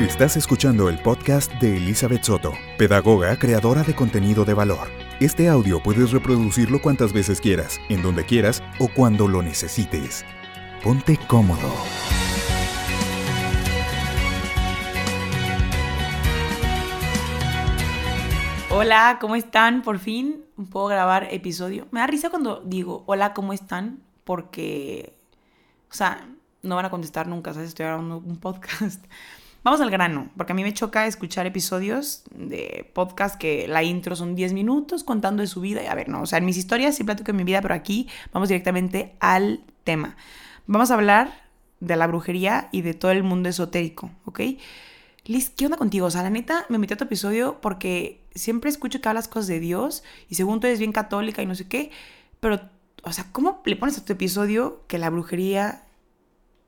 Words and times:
Estás 0.00 0.36
escuchando 0.36 0.88
el 0.88 1.02
podcast 1.02 1.52
de 1.54 1.76
Elizabeth 1.76 2.22
Soto, 2.22 2.52
pedagoga 2.78 3.36
creadora 3.36 3.82
de 3.82 3.96
contenido 3.96 4.44
de 4.44 4.54
valor. 4.54 4.86
Este 5.18 5.48
audio 5.48 5.82
puedes 5.82 6.12
reproducirlo 6.12 6.80
cuantas 6.80 7.12
veces 7.12 7.40
quieras, 7.40 7.80
en 7.88 8.00
donde 8.00 8.24
quieras 8.24 8.62
o 8.78 8.86
cuando 8.86 9.26
lo 9.26 9.42
necesites. 9.42 10.24
Ponte 10.84 11.18
cómodo. 11.26 11.74
Hola, 18.70 19.18
¿cómo 19.20 19.34
están? 19.34 19.82
Por 19.82 19.98
fin 19.98 20.44
puedo 20.70 20.86
grabar 20.86 21.26
episodio. 21.32 21.88
Me 21.90 21.98
da 21.98 22.06
risa 22.06 22.30
cuando 22.30 22.62
digo 22.64 23.02
hola, 23.06 23.34
¿cómo 23.34 23.52
están? 23.52 23.98
Porque, 24.22 25.18
o 25.90 25.94
sea, 25.94 26.28
no 26.62 26.76
van 26.76 26.84
a 26.84 26.90
contestar 26.90 27.26
nunca, 27.26 27.52
¿sabes? 27.52 27.70
Estoy 27.70 27.86
grabando 27.86 28.18
un 28.18 28.36
podcast. 28.36 29.04
Vamos 29.68 29.82
al 29.82 29.90
grano, 29.90 30.30
porque 30.34 30.52
a 30.52 30.54
mí 30.54 30.62
me 30.62 30.72
choca 30.72 31.06
escuchar 31.06 31.44
episodios 31.44 32.22
de 32.34 32.90
podcast 32.94 33.36
que 33.36 33.68
la 33.68 33.82
intro 33.82 34.16
son 34.16 34.34
10 34.34 34.54
minutos 34.54 35.04
contando 35.04 35.42
de 35.42 35.46
su 35.46 35.60
vida. 35.60 35.82
Y 35.82 35.86
a 35.88 35.94
ver, 35.94 36.08
no, 36.08 36.22
o 36.22 36.26
sea, 36.26 36.38
en 36.38 36.46
mis 36.46 36.56
historias 36.56 36.96
sí 36.96 37.04
platico 37.04 37.32
de 37.32 37.36
mi 37.36 37.44
vida, 37.44 37.60
pero 37.60 37.74
aquí 37.74 38.08
vamos 38.32 38.48
directamente 38.48 39.14
al 39.20 39.62
tema. 39.84 40.16
Vamos 40.66 40.90
a 40.90 40.94
hablar 40.94 41.50
de 41.80 41.96
la 41.96 42.06
brujería 42.06 42.70
y 42.72 42.80
de 42.80 42.94
todo 42.94 43.10
el 43.10 43.22
mundo 43.22 43.50
esotérico, 43.50 44.10
¿ok? 44.24 44.40
Liz, 45.26 45.50
¿qué 45.50 45.66
onda 45.66 45.76
contigo? 45.76 46.06
O 46.06 46.10
sea, 46.10 46.22
la 46.22 46.30
neta, 46.30 46.64
me 46.70 46.78
metí 46.78 46.94
a 46.94 46.96
tu 46.96 47.04
episodio 47.04 47.60
porque 47.60 48.24
siempre 48.34 48.70
escucho 48.70 49.02
que 49.02 49.08
hablas 49.10 49.28
cosas 49.28 49.48
de 49.48 49.60
Dios 49.60 50.02
y 50.30 50.36
según 50.36 50.60
tú 50.60 50.66
eres 50.66 50.78
bien 50.78 50.92
católica 50.92 51.42
y 51.42 51.46
no 51.46 51.54
sé 51.54 51.68
qué, 51.68 51.90
pero, 52.40 52.58
o 53.02 53.12
sea, 53.12 53.26
¿cómo 53.32 53.60
le 53.66 53.76
pones 53.76 53.98
a 53.98 54.04
tu 54.06 54.14
episodio 54.14 54.86
que 54.88 54.96
la 54.96 55.10
brujería 55.10 55.84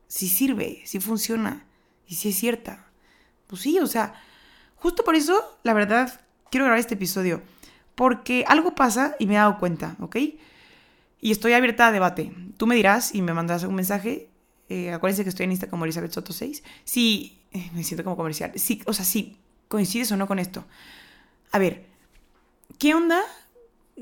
sí 0.07 0.27
sirve, 0.27 0.83
sí 0.85 0.99
funciona 0.99 1.65
y 2.05 2.13
sí 2.13 2.29
es 2.29 2.35
cierta? 2.35 2.90
Pues 3.51 3.63
sí, 3.63 3.77
o 3.79 3.85
sea, 3.85 4.13
justo 4.77 5.03
por 5.03 5.15
eso, 5.15 5.59
la 5.63 5.73
verdad, 5.73 6.21
quiero 6.49 6.63
grabar 6.63 6.79
este 6.79 6.93
episodio, 6.93 7.41
porque 7.95 8.45
algo 8.47 8.75
pasa 8.75 9.17
y 9.19 9.25
me 9.25 9.33
he 9.33 9.37
dado 9.37 9.59
cuenta, 9.59 9.97
¿ok? 9.99 10.15
Y 11.19 11.31
estoy 11.31 11.51
abierta 11.51 11.87
a 11.87 11.91
debate. 11.91 12.33
Tú 12.55 12.65
me 12.65 12.75
dirás 12.75 13.13
y 13.13 13.21
me 13.21 13.33
mandarás 13.33 13.65
un 13.65 13.75
mensaje. 13.75 14.29
Eh, 14.69 14.93
acuérdense 14.93 15.23
que 15.23 15.29
estoy 15.29 15.43
en 15.43 15.51
Insta 15.51 15.69
como 15.69 15.83
Elizabeth 15.83 16.13
Soto 16.13 16.31
6. 16.31 16.63
Si, 16.85 17.41
eh, 17.51 17.69
me 17.73 17.83
siento 17.83 18.05
como 18.05 18.15
comercial. 18.15 18.53
Sí, 18.55 18.81
o 18.85 18.93
sea, 18.93 19.03
si 19.03 19.37
coincides 19.67 20.13
o 20.13 20.15
no 20.15 20.27
con 20.27 20.39
esto. 20.39 20.63
A 21.51 21.59
ver, 21.59 21.85
¿qué 22.79 22.95
onda 22.95 23.21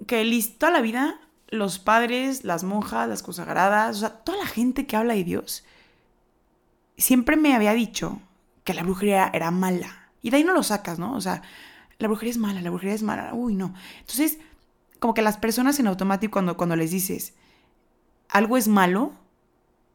que 0.06 0.54
toda 0.60 0.72
la 0.72 0.82
vida 0.82 1.20
los 1.48 1.80
padres, 1.80 2.44
las 2.44 2.64
monjas, 2.64 3.10
las 3.10 3.24
consagradas, 3.24 3.98
o 3.98 4.00
sea, 4.02 4.10
toda 4.10 4.38
la 4.38 4.46
gente 4.46 4.86
que 4.86 4.96
habla 4.96 5.16
de 5.16 5.24
Dios, 5.24 5.64
siempre 6.98 7.36
me 7.36 7.56
había 7.56 7.74
dicho 7.74 8.22
que 8.70 8.76
la 8.76 8.84
brujería 8.84 9.32
era 9.34 9.50
mala. 9.50 10.12
Y 10.22 10.30
de 10.30 10.38
ahí 10.38 10.44
no 10.44 10.54
lo 10.54 10.62
sacas, 10.62 11.00
¿no? 11.00 11.16
O 11.16 11.22
sea, 11.22 11.42
la 11.98 12.08
brujería 12.08 12.30
es 12.30 12.38
mala, 12.38 12.62
la 12.62 12.70
brujería 12.70 12.94
es 12.94 13.02
mala, 13.02 13.34
uy, 13.34 13.56
no. 13.56 13.74
Entonces, 14.02 14.38
como 15.00 15.16
que 15.16 15.24
las 15.24 15.38
personas 15.38 15.80
en 15.80 15.88
automático 15.88 16.34
cuando, 16.34 16.56
cuando 16.56 16.76
les 16.76 16.92
dices 16.92 17.34
algo 18.28 18.58
es 18.58 18.68
malo, 18.68 19.14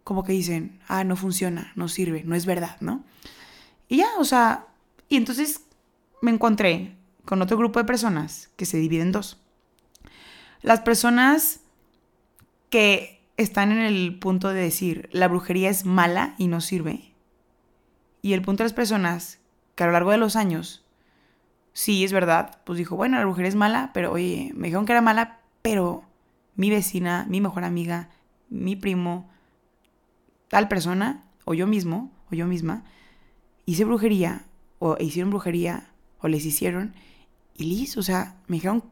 como 0.02 0.25
que 0.25 0.33
dicen, 0.33 0.80
ah, 0.89 1.05
no 1.05 1.14
funciona, 1.14 1.70
no 1.77 1.86
sirve, 1.86 2.25
no 2.25 2.34
es 2.34 2.47
verdad, 2.47 2.77
¿no? 2.80 3.05
Y 3.86 3.98
ya, 3.98 4.08
o 4.19 4.25
sea, 4.25 4.67
y 5.08 5.19
entonces 5.19 5.61
me 6.20 6.33
encontré 6.33 6.97
con 7.25 7.42
otro 7.42 7.56
grupo 7.56 7.78
de 7.78 7.84
personas 7.84 8.50
que 8.56 8.67
se 8.67 8.78
dividen 8.78 9.06
en 9.06 9.12
dos. 9.12 9.39
Las 10.62 10.80
personas 10.80 11.61
que 12.70 13.25
están 13.36 13.70
en 13.70 13.78
el 13.78 14.19
punto 14.19 14.48
de 14.48 14.62
decir 14.62 15.08
la 15.12 15.28
brujería 15.28 15.70
es 15.70 15.84
mala 15.84 16.34
y 16.39 16.48
no 16.48 16.61
sirve. 16.61 17.14
Y 18.25 18.33
el 18.33 18.41
punto 18.41 18.62
de 18.62 18.64
las 18.64 18.72
personas 18.72 19.39
que 19.75 19.84
a 19.84 19.86
lo 19.86 19.92
largo 19.92 20.11
de 20.11 20.17
los 20.17 20.34
años, 20.34 20.83
sí 21.74 22.05
es 22.05 22.12
verdad, 22.14 22.58
pues 22.64 22.79
dijo, 22.79 22.96
bueno, 22.96 23.18
la 23.18 23.24
brujería 23.27 23.51
es 23.51 23.55
mala, 23.55 23.90
pero 23.92 24.12
oye, 24.12 24.51
me 24.55 24.68
dijeron 24.68 24.86
que 24.86 24.92
era 24.92 25.02
mala, 25.02 25.40
pero 25.61 26.05
mi 26.57 26.70
vecina, 26.70 27.27
mi 27.29 27.42
mejor 27.42 27.64
amiga, 27.64 28.08
mi 28.48 28.77
primo, 28.77 29.29
tal 30.48 30.68
persona, 30.68 31.23
o 31.45 31.52
yo 31.52 31.67
mismo, 31.67 32.11
o 32.33 32.35
yo 32.35 32.46
misma, 32.46 32.85
hice 33.67 33.85
brujería, 33.85 34.46
o 34.79 34.96
hicieron 34.98 35.29
brujería, 35.29 35.91
o 36.18 36.29
les 36.29 36.46
hicieron, 36.46 36.95
y 37.55 37.64
Liz, 37.64 37.98
o 37.98 38.02
sea, 38.02 38.36
me 38.46 38.56
dijeron 38.56 38.85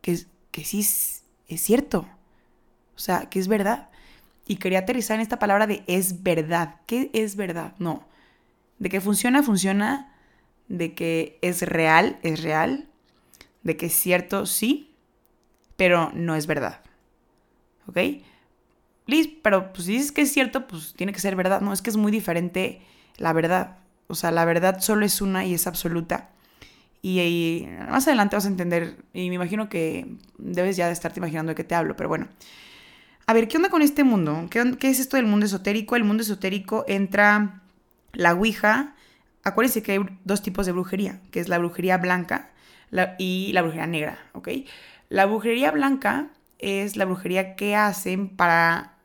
que, 0.00 0.18
que 0.50 0.64
sí 0.64 0.80
es, 0.80 1.24
es 1.46 1.60
cierto. 1.60 2.08
O 2.96 2.98
sea, 2.98 3.28
que 3.28 3.38
es 3.38 3.48
verdad. 3.48 3.90
Y 4.46 4.56
quería 4.56 4.78
aterrizar 4.78 5.16
en 5.16 5.20
esta 5.20 5.38
palabra 5.38 5.66
de 5.66 5.84
es 5.88 6.22
verdad. 6.22 6.76
¿Qué 6.86 7.10
es 7.12 7.36
verdad? 7.36 7.74
No. 7.78 8.10
De 8.82 8.88
que 8.88 9.00
funciona, 9.00 9.44
funciona. 9.44 10.12
De 10.66 10.92
que 10.92 11.38
es 11.40 11.62
real, 11.62 12.18
es 12.24 12.42
real. 12.42 12.88
De 13.62 13.76
que 13.76 13.86
es 13.86 13.92
cierto, 13.92 14.44
sí. 14.44 14.92
Pero 15.76 16.10
no 16.14 16.34
es 16.34 16.48
verdad. 16.48 16.80
¿Ok? 17.86 17.98
Liz, 19.06 19.30
pero 19.40 19.72
pues 19.72 19.86
si 19.86 19.92
dices 19.92 20.10
que 20.10 20.22
es 20.22 20.32
cierto, 20.32 20.66
pues 20.66 20.94
tiene 20.94 21.12
que 21.12 21.20
ser 21.20 21.36
verdad. 21.36 21.60
No, 21.60 21.72
es 21.72 21.80
que 21.80 21.90
es 21.90 21.96
muy 21.96 22.10
diferente 22.10 22.82
la 23.18 23.32
verdad. 23.32 23.78
O 24.08 24.16
sea, 24.16 24.32
la 24.32 24.44
verdad 24.44 24.80
solo 24.80 25.06
es 25.06 25.20
una 25.20 25.44
y 25.44 25.54
es 25.54 25.68
absoluta. 25.68 26.30
Y, 27.02 27.64
más 27.88 28.08
adelante 28.08 28.34
vas 28.34 28.46
a 28.46 28.48
entender, 28.48 28.96
y 29.14 29.28
me 29.28 29.36
imagino 29.36 29.68
que 29.68 30.16
debes 30.38 30.76
ya 30.76 30.88
de 30.88 30.92
estarte 30.92 31.20
imaginando 31.20 31.50
de 31.50 31.54
qué 31.54 31.64
te 31.64 31.76
hablo, 31.76 31.94
pero 31.94 32.08
bueno. 32.08 32.26
A 33.26 33.32
ver, 33.32 33.46
¿qué 33.46 33.58
onda 33.58 33.70
con 33.70 33.82
este 33.82 34.02
mundo? 34.02 34.48
¿Qué, 34.50 34.76
¿Qué, 34.76 34.90
es 34.90 34.98
esto 34.98 35.16
del 35.16 35.26
mundo 35.26 35.46
esotérico? 35.46 35.94
El 35.94 36.02
mundo 36.02 36.24
esotérico 36.24 36.84
entra 36.88 37.61
la 38.12 38.34
Ouija. 38.34 38.94
Acuérdense 39.44 39.82
que 39.82 39.92
hay 39.92 40.00
dos 40.24 40.42
tipos 40.42 40.66
de 40.66 40.72
brujería, 40.72 41.20
que 41.30 41.40
es 41.40 41.48
la 41.48 41.58
brujería 41.58 41.98
blanca 41.98 42.50
y 43.18 43.50
la 43.52 43.62
brujería 43.62 43.86
negra, 43.86 44.18
¿ok? 44.32 44.48
La 45.08 45.26
brujería 45.26 45.70
blanca 45.70 46.30
es 46.58 46.96
la 46.96 47.04
brujería 47.04 47.56
que 47.56 47.74
hacen 47.74 48.28
para 48.28 48.98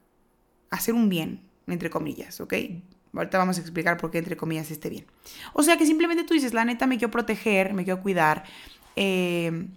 hacer 0.69 0.93
un 0.93 1.09
bien, 1.09 1.41
entre 1.67 1.89
comillas, 1.89 2.39
¿ok? 2.39 2.53
Ahorita 3.13 3.37
vamos 3.37 3.57
a 3.57 3.61
explicar 3.61 3.97
por 3.97 4.11
qué 4.11 4.19
entre 4.19 4.37
comillas 4.37 4.69
este 4.69 4.89
bien. 4.89 5.05
O 5.53 5.63
sea 5.63 5.77
que 5.77 5.85
simplemente 5.85 6.23
tú 6.23 6.33
dices, 6.33 6.53
la 6.53 6.65
neta 6.65 6.85
me 6.85 6.97
quiero 6.97 7.11
proteger, 7.11 7.73
me 7.73 7.83
quiero 7.83 8.01
cuidar. 8.01 8.43
Eh, 8.95 9.67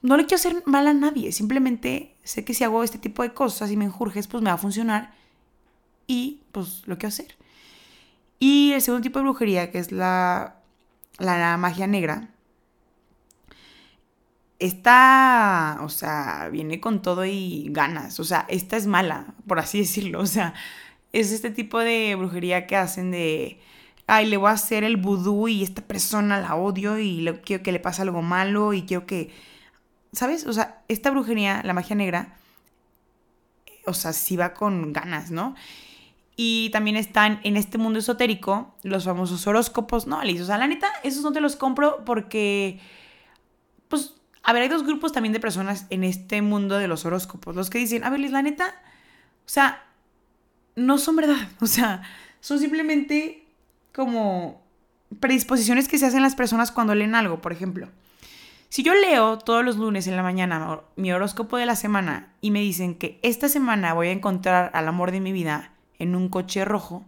no 0.00 0.16
le 0.16 0.24
quiero 0.24 0.36
hacer 0.36 0.62
mal 0.64 0.86
a 0.86 0.94
nadie. 0.94 1.32
Simplemente 1.32 2.14
sé 2.22 2.44
que 2.44 2.54
si 2.54 2.64
hago 2.64 2.82
este 2.82 2.98
tipo 2.98 3.22
de 3.22 3.34
cosas 3.34 3.70
y 3.70 3.76
me 3.76 3.84
enjurges, 3.84 4.26
pues 4.26 4.42
me 4.42 4.50
va 4.50 4.54
a 4.54 4.58
funcionar. 4.58 5.12
Y 6.06 6.42
pues 6.52 6.82
lo 6.86 6.96
quiero 6.96 7.08
hacer. 7.08 7.37
Y 8.38 8.72
el 8.72 8.82
segundo 8.82 9.02
tipo 9.02 9.18
de 9.18 9.24
brujería, 9.24 9.70
que 9.70 9.78
es 9.78 9.92
la, 9.92 10.56
la 11.18 11.56
magia 11.56 11.86
negra, 11.86 12.28
esta, 14.58 15.78
o 15.82 15.88
sea, 15.88 16.48
viene 16.50 16.80
con 16.80 17.02
todo 17.02 17.24
y 17.24 17.68
ganas. 17.70 18.18
O 18.20 18.24
sea, 18.24 18.46
esta 18.48 18.76
es 18.76 18.86
mala, 18.86 19.34
por 19.46 19.58
así 19.58 19.78
decirlo. 19.80 20.20
O 20.20 20.26
sea, 20.26 20.54
es 21.12 21.32
este 21.32 21.50
tipo 21.50 21.78
de 21.78 22.14
brujería 22.16 22.66
que 22.66 22.76
hacen 22.76 23.10
de, 23.10 23.60
ay, 24.06 24.26
le 24.26 24.36
voy 24.36 24.50
a 24.50 24.52
hacer 24.54 24.84
el 24.84 24.96
vudú 24.96 25.48
y 25.48 25.62
esta 25.62 25.82
persona 25.82 26.40
la 26.40 26.56
odio 26.56 26.98
y 26.98 27.24
quiero 27.44 27.62
que 27.62 27.72
le 27.72 27.80
pase 27.80 28.02
algo 28.02 28.22
malo 28.22 28.72
y 28.72 28.82
quiero 28.82 29.06
que, 29.06 29.32
¿sabes? 30.12 30.46
O 30.46 30.52
sea, 30.52 30.82
esta 30.88 31.10
brujería, 31.10 31.62
la 31.64 31.74
magia 31.74 31.96
negra, 31.96 32.36
o 33.86 33.94
sea, 33.94 34.12
sí 34.12 34.36
va 34.36 34.54
con 34.54 34.92
ganas, 34.92 35.30
¿no? 35.30 35.54
Y 36.40 36.70
también 36.70 36.94
están 36.94 37.40
en 37.42 37.56
este 37.56 37.78
mundo 37.78 37.98
esotérico 37.98 38.72
los 38.84 39.04
famosos 39.04 39.44
horóscopos. 39.48 40.06
No, 40.06 40.22
Liz, 40.22 40.40
o 40.40 40.46
sea, 40.46 40.56
la 40.56 40.68
neta, 40.68 40.86
esos 41.02 41.24
no 41.24 41.32
te 41.32 41.40
los 41.40 41.56
compro 41.56 42.04
porque, 42.04 42.78
pues, 43.88 44.14
a 44.44 44.52
ver, 44.52 44.62
hay 44.62 44.68
dos 44.68 44.84
grupos 44.84 45.10
también 45.10 45.32
de 45.32 45.40
personas 45.40 45.86
en 45.90 46.04
este 46.04 46.40
mundo 46.40 46.78
de 46.78 46.86
los 46.86 47.04
horóscopos. 47.04 47.56
Los 47.56 47.70
que 47.70 47.78
dicen, 47.78 48.04
a 48.04 48.10
ver, 48.10 48.20
la 48.20 48.42
neta, 48.42 48.66
o 49.46 49.48
sea, 49.48 49.84
no 50.76 50.98
son 50.98 51.16
verdad. 51.16 51.48
O 51.60 51.66
sea, 51.66 52.02
son 52.38 52.60
simplemente 52.60 53.44
como 53.92 54.62
predisposiciones 55.18 55.88
que 55.88 55.98
se 55.98 56.06
hacen 56.06 56.22
las 56.22 56.36
personas 56.36 56.70
cuando 56.70 56.94
leen 56.94 57.16
algo, 57.16 57.40
por 57.40 57.50
ejemplo. 57.50 57.88
Si 58.68 58.84
yo 58.84 58.94
leo 58.94 59.38
todos 59.38 59.64
los 59.64 59.76
lunes 59.76 60.06
en 60.06 60.14
la 60.14 60.22
mañana 60.22 60.82
mi 60.94 61.10
horóscopo 61.10 61.56
de 61.56 61.66
la 61.66 61.74
semana 61.74 62.32
y 62.40 62.52
me 62.52 62.60
dicen 62.60 62.94
que 62.94 63.18
esta 63.24 63.48
semana 63.48 63.92
voy 63.92 64.06
a 64.06 64.12
encontrar 64.12 64.70
al 64.72 64.86
amor 64.86 65.10
de 65.10 65.18
mi 65.18 65.32
vida 65.32 65.72
en 65.98 66.14
un 66.14 66.28
coche 66.28 66.64
rojo, 66.64 67.04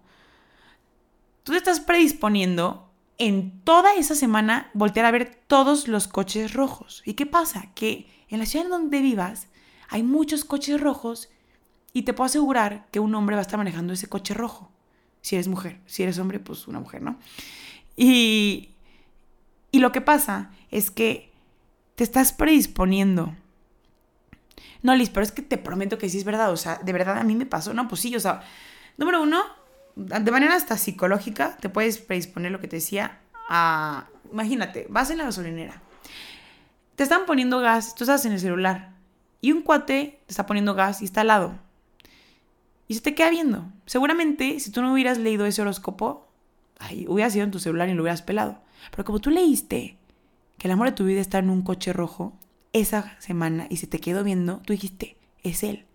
tú 1.43 1.53
te 1.53 1.59
estás 1.59 1.81
predisponiendo 1.81 2.91
en 3.19 3.61
toda 3.65 3.95
esa 3.95 4.15
semana 4.15 4.71
voltear 4.73 5.07
a 5.07 5.11
ver 5.11 5.43
todos 5.47 5.89
los 5.89 6.09
coches 6.09 6.55
rojos. 6.55 7.03
¿Y 7.05 7.15
qué 7.15 7.27
pasa? 7.27 7.71
Que 7.75 8.09
en 8.29 8.39
la 8.39 8.47
ciudad 8.47 8.69
donde 8.69 9.01
vivas 9.01 9.49
hay 9.89 10.03
muchos 10.03 10.45
coches 10.45 10.81
rojos 10.81 11.29
y 11.93 12.03
te 12.03 12.15
puedo 12.15 12.27
asegurar 12.27 12.87
que 12.91 13.01
un 13.01 13.15
hombre 13.15 13.37
va 13.37 13.41
a 13.41 13.43
estar 13.43 13.59
manejando 13.59 13.93
ese 13.93 14.09
coche 14.09 14.35
rojo. 14.35 14.71
Si 15.21 15.37
eres 15.37 15.49
mujer. 15.49 15.81
Si 15.87 16.03
eres 16.03 16.19
hombre, 16.19 16.39
pues 16.39 16.67
una 16.67 16.81
mujer, 16.81 17.03
¿no? 17.03 17.19
Y, 17.97 18.71
y 19.71 19.81
lo 19.81 19.93
que 19.93 20.01
pasa 20.01 20.51
es 20.71 20.91
que 20.91 21.31
te 21.97 22.05
estás 22.05 22.33
predisponiendo. 22.33 23.35
No, 24.83 24.95
Liz, 24.95 25.11
pero 25.11 25.25
es 25.25 25.33
que 25.33 25.43
te 25.43 25.59
prometo 25.59 25.99
que 25.99 26.09
sí 26.09 26.17
es 26.17 26.25
verdad. 26.25 26.53
O 26.53 26.57
sea, 26.57 26.77
de 26.77 26.93
verdad 26.93 27.19
a 27.19 27.25
mí 27.25 27.35
me 27.35 27.45
pasó. 27.45 27.75
No, 27.75 27.87
pues 27.89 28.01
sí, 28.01 28.15
o 28.17 28.21
sea, 28.21 28.43
número 28.97 29.23
uno, 29.23 29.43
de 29.97 30.31
manera 30.31 30.55
hasta 30.55 30.77
psicológica, 30.77 31.57
te 31.61 31.69
puedes 31.69 31.99
predisponer 31.99 32.53
lo 32.53 32.61
que 32.61 32.69
te 32.69 32.77
decía. 32.77 33.19
Imagínate, 34.31 34.87
vas 34.89 35.11
en 35.11 35.19
la 35.19 35.25
gasolinera. 35.25 35.83
Te 36.97 37.03
están 37.03 37.27
poniendo 37.27 37.61
gas, 37.61 37.95
tú 37.95 38.05
estás 38.05 38.25
en 38.27 38.33
el 38.33 38.41
celular. 38.41 38.95
Y 39.41 39.53
un 39.53 39.63
cuate 39.63 40.21
te 40.27 40.33
está 40.33 40.47
poniendo 40.47 40.75
gas 40.75 41.03
y 41.03 41.07
está 41.07 41.23
al 41.23 41.29
lado. 41.29 41.59
Y 42.89 42.95
se 42.95 43.01
te 43.01 43.15
queda 43.15 43.31
viendo. 43.31 43.65
Seguramente, 43.87 44.61
si 44.61 44.71
tú 44.71 44.83
no 44.83 44.93
hubieras 44.93 45.19
leído 45.19 45.47
ese 45.47 45.63
horóscopo, 45.63 46.29
ay, 46.79 47.07
hubieras 47.09 47.35
ido 47.35 47.45
en 47.45 47.51
tu 47.51 47.59
celular 47.59 47.89
y 47.89 47.95
lo 47.95 48.03
hubieras 48.03 48.23
pelado. 48.23 48.61
Pero 48.91 49.05
como 49.05 49.21
tú 49.21 49.31
leíste 49.31 49.97
que 50.59 50.69
el 50.69 50.73
amor 50.73 50.89
de 50.89 50.97
tu 50.97 51.05
vida 51.05 51.21
está 51.21 51.39
en 51.39 51.51
un 51.51 51.63
coche 51.63 51.93
rojo 51.93 52.39
esa 52.73 53.17
semana 53.21 53.67
y 53.71 53.79
se 53.79 53.87
te 53.87 53.99
quedó 53.99 54.25
viendo, 54.25 54.59
tú 54.65 54.73
dijiste, 54.73 55.17
es 55.43 55.63
él. 55.63 55.87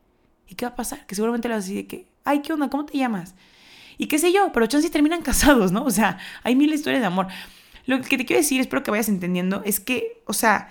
¿Y 0.47 0.55
qué 0.55 0.65
va 0.65 0.71
a 0.71 0.75
pasar? 0.75 1.05
Que 1.05 1.15
seguramente 1.15 1.47
le 1.47 1.55
vas 1.55 1.65
a 1.65 1.67
decir 1.67 1.87
que, 1.87 2.07
ay, 2.25 2.41
¿qué 2.41 2.51
onda? 2.53 2.69
¿Cómo 2.69 2.85
te 2.85 2.97
llamas? 2.97 3.35
Y 3.97 4.07
qué 4.07 4.19
sé 4.19 4.33
yo, 4.33 4.51
pero 4.51 4.67
chances 4.67 4.91
terminan 4.91 5.21
casados, 5.23 5.71
¿no? 5.71 5.85
O 5.85 5.91
sea, 5.91 6.17
hay 6.43 6.55
mil 6.55 6.73
historias 6.73 7.01
de 7.01 7.07
amor. 7.07 7.27
Lo 7.85 8.01
que 8.01 8.17
te 8.17 8.25
quiero 8.25 8.41
decir, 8.41 8.59
espero 8.59 8.83
que 8.83 8.91
vayas 8.91 9.09
entendiendo, 9.09 9.61
es 9.63 9.79
que, 9.79 10.21
o 10.25 10.33
sea, 10.33 10.69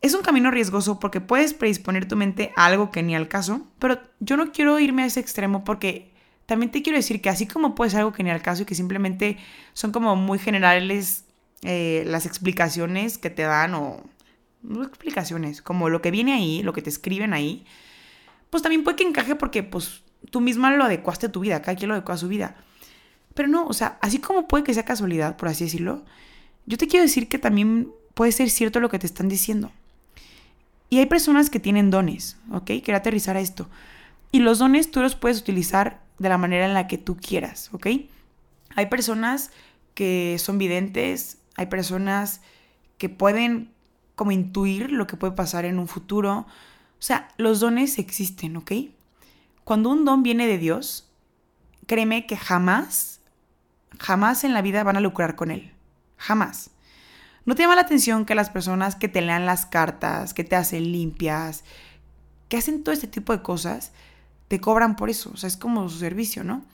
es 0.00 0.14
un 0.14 0.22
camino 0.22 0.50
riesgoso 0.50 0.98
porque 0.98 1.20
puedes 1.20 1.54
predisponer 1.54 2.06
tu 2.06 2.16
mente 2.16 2.52
a 2.56 2.66
algo 2.66 2.90
que 2.90 3.02
ni 3.02 3.14
al 3.14 3.28
caso, 3.28 3.66
pero 3.78 4.00
yo 4.20 4.36
no 4.36 4.52
quiero 4.52 4.78
irme 4.80 5.02
a 5.02 5.06
ese 5.06 5.20
extremo 5.20 5.64
porque 5.64 6.12
también 6.46 6.72
te 6.72 6.82
quiero 6.82 6.98
decir 6.98 7.20
que 7.20 7.28
así 7.28 7.46
como 7.46 7.74
puede 7.74 7.90
ser 7.90 8.00
algo 8.00 8.12
que 8.12 8.24
ni 8.24 8.30
al 8.30 8.42
caso 8.42 8.62
y 8.62 8.66
que 8.66 8.74
simplemente 8.74 9.38
son 9.74 9.92
como 9.92 10.16
muy 10.16 10.38
generales 10.38 11.24
eh, 11.62 12.02
las 12.06 12.26
explicaciones 12.26 13.16
que 13.16 13.30
te 13.30 13.42
dan 13.42 13.74
o 13.74 14.02
no 14.62 14.82
explicaciones, 14.82 15.62
como 15.62 15.88
lo 15.88 16.02
que 16.02 16.10
viene 16.10 16.32
ahí, 16.34 16.62
lo 16.62 16.72
que 16.72 16.82
te 16.82 16.90
escriben 16.90 17.32
ahí, 17.32 17.64
pues 18.50 18.62
también 18.62 18.84
puede 18.84 18.96
que 18.96 19.04
encaje 19.04 19.36
porque 19.36 19.62
pues 19.62 20.02
tú 20.30 20.40
misma 20.40 20.74
lo 20.76 20.84
adecuaste 20.84 21.26
a 21.26 21.32
tu 21.32 21.40
vida, 21.40 21.62
cada 21.62 21.76
quien 21.76 21.88
lo 21.88 21.94
adecuó 21.94 22.14
a 22.14 22.18
su 22.18 22.28
vida. 22.28 22.56
Pero 23.34 23.48
no, 23.48 23.66
o 23.66 23.72
sea, 23.72 23.98
así 24.00 24.18
como 24.18 24.46
puede 24.46 24.64
que 24.64 24.74
sea 24.74 24.84
casualidad, 24.84 25.36
por 25.36 25.48
así 25.48 25.64
decirlo, 25.64 26.02
yo 26.66 26.78
te 26.78 26.86
quiero 26.86 27.04
decir 27.04 27.28
que 27.28 27.38
también 27.38 27.90
puede 28.14 28.32
ser 28.32 28.50
cierto 28.50 28.80
lo 28.80 28.88
que 28.88 28.98
te 28.98 29.06
están 29.06 29.28
diciendo. 29.28 29.72
Y 30.90 30.98
hay 30.98 31.06
personas 31.06 31.48
que 31.48 31.58
tienen 31.58 31.90
dones, 31.90 32.36
¿ok? 32.50 32.66
Quiero 32.84 32.96
aterrizar 32.96 33.36
a 33.36 33.40
esto. 33.40 33.68
Y 34.30 34.40
los 34.40 34.58
dones 34.58 34.90
tú 34.90 35.00
los 35.00 35.14
puedes 35.14 35.40
utilizar 35.40 36.00
de 36.18 36.28
la 36.28 36.38
manera 36.38 36.66
en 36.66 36.74
la 36.74 36.86
que 36.86 36.98
tú 36.98 37.16
quieras, 37.16 37.70
¿ok? 37.72 37.86
Hay 38.76 38.86
personas 38.86 39.50
que 39.94 40.36
son 40.38 40.58
videntes, 40.58 41.38
hay 41.56 41.66
personas 41.66 42.40
que 42.98 43.08
pueden 43.08 43.70
como 44.14 44.32
intuir 44.32 44.92
lo 44.92 45.06
que 45.06 45.16
puede 45.16 45.32
pasar 45.32 45.64
en 45.64 45.78
un 45.78 45.88
futuro. 45.88 46.40
O 46.40 47.02
sea, 47.02 47.28
los 47.36 47.60
dones 47.60 47.98
existen, 47.98 48.56
¿ok? 48.56 48.72
Cuando 49.64 49.90
un 49.90 50.04
don 50.04 50.22
viene 50.22 50.46
de 50.46 50.58
Dios, 50.58 51.10
créeme 51.86 52.26
que 52.26 52.36
jamás, 52.36 53.20
jamás 53.98 54.44
en 54.44 54.54
la 54.54 54.62
vida 54.62 54.82
van 54.82 54.96
a 54.96 55.00
lucrar 55.00 55.36
con 55.36 55.50
él. 55.50 55.72
Jamás. 56.16 56.70
¿No 57.44 57.54
te 57.54 57.62
llama 57.62 57.74
la 57.74 57.82
atención 57.82 58.24
que 58.24 58.34
las 58.34 58.50
personas 58.50 58.94
que 58.94 59.08
te 59.08 59.20
lean 59.20 59.46
las 59.46 59.66
cartas, 59.66 60.34
que 60.34 60.44
te 60.44 60.56
hacen 60.56 60.92
limpias, 60.92 61.64
que 62.48 62.56
hacen 62.56 62.84
todo 62.84 62.92
este 62.92 63.08
tipo 63.08 63.32
de 63.32 63.42
cosas, 63.42 63.92
te 64.48 64.60
cobran 64.60 64.96
por 64.96 65.10
eso? 65.10 65.30
O 65.32 65.36
sea, 65.36 65.48
es 65.48 65.56
como 65.56 65.88
su 65.88 65.98
servicio, 65.98 66.44
¿no? 66.44 66.64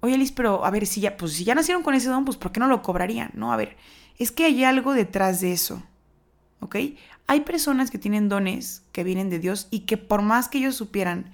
Oye, 0.00 0.18
Liz, 0.18 0.32
pero 0.32 0.64
a 0.64 0.70
ver, 0.70 0.86
si 0.86 1.00
ya, 1.00 1.16
pues 1.16 1.32
si 1.32 1.44
ya 1.44 1.54
nacieron 1.54 1.82
con 1.82 1.94
ese 1.94 2.08
don, 2.08 2.24
pues 2.24 2.36
¿por 2.36 2.52
qué 2.52 2.60
no 2.60 2.68
lo 2.68 2.82
cobrarían? 2.82 3.30
No, 3.34 3.52
a 3.52 3.56
ver, 3.56 3.76
es 4.18 4.30
que 4.32 4.44
hay 4.44 4.64
algo 4.64 4.92
detrás 4.92 5.40
de 5.40 5.52
eso. 5.52 5.82
¿Ok? 6.60 6.76
Hay 7.26 7.40
personas 7.40 7.90
que 7.90 7.98
tienen 7.98 8.28
dones 8.28 8.82
que 8.92 9.04
vienen 9.04 9.30
de 9.30 9.38
Dios 9.38 9.68
y 9.70 9.80
que 9.80 9.96
por 9.96 10.22
más 10.22 10.48
que 10.48 10.58
ellos 10.58 10.74
supieran, 10.74 11.30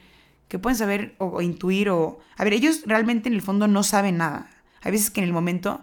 que 0.49 0.59
pueden 0.59 0.77
saber 0.77 1.15
o, 1.19 1.41
intuir 1.43 1.91
o... 1.91 2.21
A 2.37 2.45
ver, 2.45 2.53
ellos 2.53 2.83
realmente 2.87 3.29
en 3.29 3.35
el 3.35 3.43
fondo 3.43 3.69
no 3.69 3.83
saben 3.83 4.19
nada. 4.19 4.51
Hay 4.83 4.93
veces 4.93 5.11
que 5.11 5.21
en 5.21 5.27
el 5.27 5.33
momento, 5.33 5.83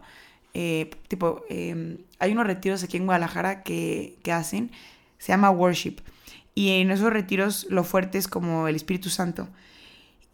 eh, 0.53 0.91
tipo, 1.07 1.43
em, 1.49 1.97
hay 2.19 2.31
unos 2.31 2.45
retiros 2.45 2.83
aquí 2.83 2.97
en 2.97 3.05
Guadalajara 3.05 3.63
que, 3.63 4.17
que 4.23 4.31
hacen, 4.31 4.71
se 5.17 5.31
llama 5.31 5.49
worship. 5.49 5.97
Y 6.53 6.81
en 6.81 6.91
esos 6.91 7.11
retiros 7.11 7.65
lo 7.69 7.83
fuerte 7.83 8.17
es 8.17 8.27
como 8.27 8.67
el 8.67 8.75
Espíritu 8.75 9.09
Santo. 9.09 9.47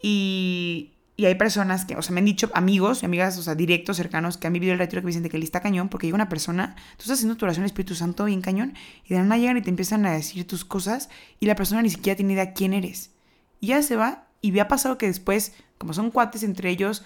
Y, 0.02 0.90
y 1.18 1.24
hay 1.24 1.34
personas 1.34 1.86
que, 1.86 1.96
o 1.96 2.02
sea, 2.02 2.12
me 2.12 2.20
han 2.20 2.26
dicho 2.26 2.50
amigos 2.52 3.02
y 3.02 3.06
amigas, 3.06 3.38
o 3.38 3.42
sea, 3.42 3.54
directos, 3.54 3.96
cercanos, 3.96 4.36
que 4.36 4.46
han 4.46 4.52
vivido 4.52 4.74
el 4.74 4.78
retiro 4.78 5.00
que 5.00 5.06
me 5.06 5.10
dicen 5.10 5.22
de 5.22 5.30
que 5.30 5.38
lista 5.38 5.60
cañón, 5.60 5.88
porque 5.88 6.06
llega 6.06 6.14
una 6.14 6.28
persona, 6.28 6.74
tú 6.96 7.04
estás 7.04 7.12
haciendo 7.12 7.36
tu 7.36 7.46
oración 7.46 7.64
Espíritu 7.64 7.94
Santo 7.94 8.26
bien 8.26 8.42
cañón, 8.42 8.74
y 9.04 9.14
de 9.14 9.20
nada 9.20 9.38
llegan 9.38 9.56
y 9.56 9.62
te 9.62 9.70
empiezan 9.70 10.04
a 10.04 10.12
decir 10.12 10.46
tus 10.46 10.66
cosas, 10.66 11.08
y 11.40 11.46
la 11.46 11.54
persona 11.54 11.80
ni 11.80 11.88
siquiera 11.88 12.16
tiene 12.16 12.34
idea 12.34 12.52
quién 12.52 12.74
eres. 12.74 13.12
Y 13.60 13.68
ya 13.68 13.80
se 13.82 13.96
va, 13.96 14.26
y 14.42 14.52
me 14.52 14.60
ha 14.60 14.68
pasado 14.68 14.98
que 14.98 15.06
después, 15.06 15.54
como 15.78 15.94
son 15.94 16.10
cuates 16.10 16.42
entre 16.42 16.68
ellos, 16.68 17.02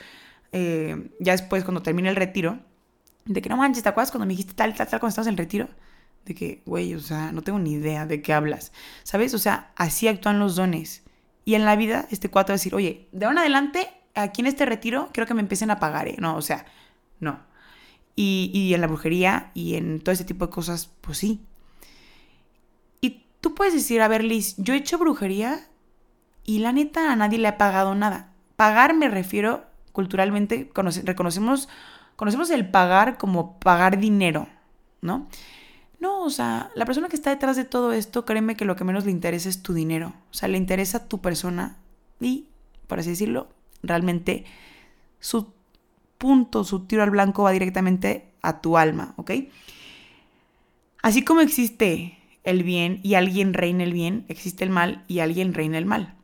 eh, 0.50 1.10
ya 1.20 1.32
después, 1.32 1.62
cuando 1.62 1.82
termina 1.82 2.10
el 2.10 2.16
retiro, 2.16 2.58
de 3.26 3.40
que 3.40 3.48
no 3.48 3.56
manches, 3.56 3.84
¿te 3.84 3.88
acuerdas 3.90 4.10
cuando 4.10 4.26
me 4.26 4.32
dijiste 4.32 4.54
tal, 4.54 4.74
tal, 4.74 4.88
tal, 4.88 4.98
cuando 4.98 5.10
estabas 5.10 5.28
en 5.28 5.34
el 5.34 5.38
retiro? 5.38 5.68
De 6.24 6.34
que, 6.34 6.62
güey, 6.66 6.94
o 6.94 7.00
sea, 7.00 7.30
no 7.30 7.42
tengo 7.42 7.60
ni 7.60 7.74
idea 7.74 8.06
de 8.06 8.22
qué 8.22 8.32
hablas. 8.32 8.72
¿Sabes? 9.04 9.34
O 9.34 9.38
sea, 9.38 9.70
así 9.76 10.08
actúan 10.08 10.40
los 10.40 10.56
dones. 10.56 11.04
Y 11.44 11.54
en 11.54 11.64
la 11.64 11.76
vida, 11.76 12.06
este 12.10 12.28
cuate 12.28 12.50
va 12.50 12.54
a 12.54 12.58
decir, 12.58 12.74
oye, 12.74 13.08
de 13.12 13.26
ahora 13.26 13.40
adelante 13.40 13.88
aquí 14.14 14.40
en 14.40 14.46
este 14.46 14.66
retiro 14.66 15.10
quiero 15.12 15.26
que 15.26 15.34
me 15.34 15.40
empiecen 15.40 15.70
a 15.70 15.78
pagar, 15.78 16.08
¿eh? 16.08 16.16
No, 16.18 16.36
o 16.36 16.42
sea, 16.42 16.66
no. 17.18 17.40
Y, 18.16 18.50
y 18.52 18.74
en 18.74 18.80
la 18.80 18.86
brujería 18.86 19.50
y 19.54 19.76
en 19.76 20.00
todo 20.00 20.12
ese 20.12 20.24
tipo 20.24 20.46
de 20.46 20.52
cosas, 20.52 20.90
pues 21.00 21.18
sí. 21.18 21.40
Y 23.00 23.24
tú 23.40 23.54
puedes 23.54 23.74
decir, 23.74 24.02
a 24.02 24.08
ver, 24.08 24.24
Liz, 24.24 24.56
yo 24.58 24.74
he 24.74 24.78
hecho 24.78 24.98
brujería 24.98 25.68
y 26.44 26.58
la 26.58 26.72
neta 26.72 27.12
a 27.12 27.16
nadie 27.16 27.38
le 27.38 27.48
ha 27.48 27.58
pagado 27.58 27.94
nada. 27.94 28.32
Pagar 28.56 28.94
me 28.94 29.08
refiero 29.08 29.64
culturalmente, 29.92 30.70
reconocemos, 31.04 31.68
conocemos 32.16 32.50
el 32.50 32.70
pagar 32.70 33.18
como 33.18 33.58
pagar 33.58 33.98
dinero, 33.98 34.48
¿no? 35.00 35.28
No, 36.00 36.22
o 36.22 36.30
sea, 36.30 36.70
la 36.74 36.86
persona 36.86 37.08
que 37.08 37.16
está 37.16 37.30
detrás 37.30 37.56
de 37.56 37.64
todo 37.64 37.92
esto, 37.92 38.24
créeme 38.24 38.56
que 38.56 38.64
lo 38.64 38.74
que 38.74 38.84
menos 38.84 39.04
le 39.04 39.10
interesa 39.10 39.50
es 39.50 39.62
tu 39.62 39.74
dinero. 39.74 40.14
O 40.30 40.34
sea, 40.34 40.48
le 40.48 40.56
interesa 40.56 41.08
tu 41.08 41.20
persona 41.20 41.76
y, 42.20 42.46
por 42.86 42.98
así 42.98 43.10
decirlo, 43.10 43.48
realmente 43.82 44.44
su 45.18 45.52
punto, 46.18 46.64
su 46.64 46.86
tiro 46.86 47.02
al 47.02 47.10
blanco 47.10 47.44
va 47.44 47.52
directamente 47.52 48.32
a 48.42 48.60
tu 48.60 48.76
alma, 48.76 49.14
¿ok? 49.16 49.32
Así 51.02 51.24
como 51.24 51.40
existe 51.40 52.18
el 52.44 52.62
bien 52.62 53.00
y 53.02 53.14
alguien 53.14 53.54
reina 53.54 53.84
el 53.84 53.92
bien, 53.92 54.24
existe 54.28 54.64
el 54.64 54.70
mal 54.70 55.04
y 55.08 55.20
alguien 55.20 55.54
reina 55.54 55.78
el 55.78 55.86
mal. 55.86 56.14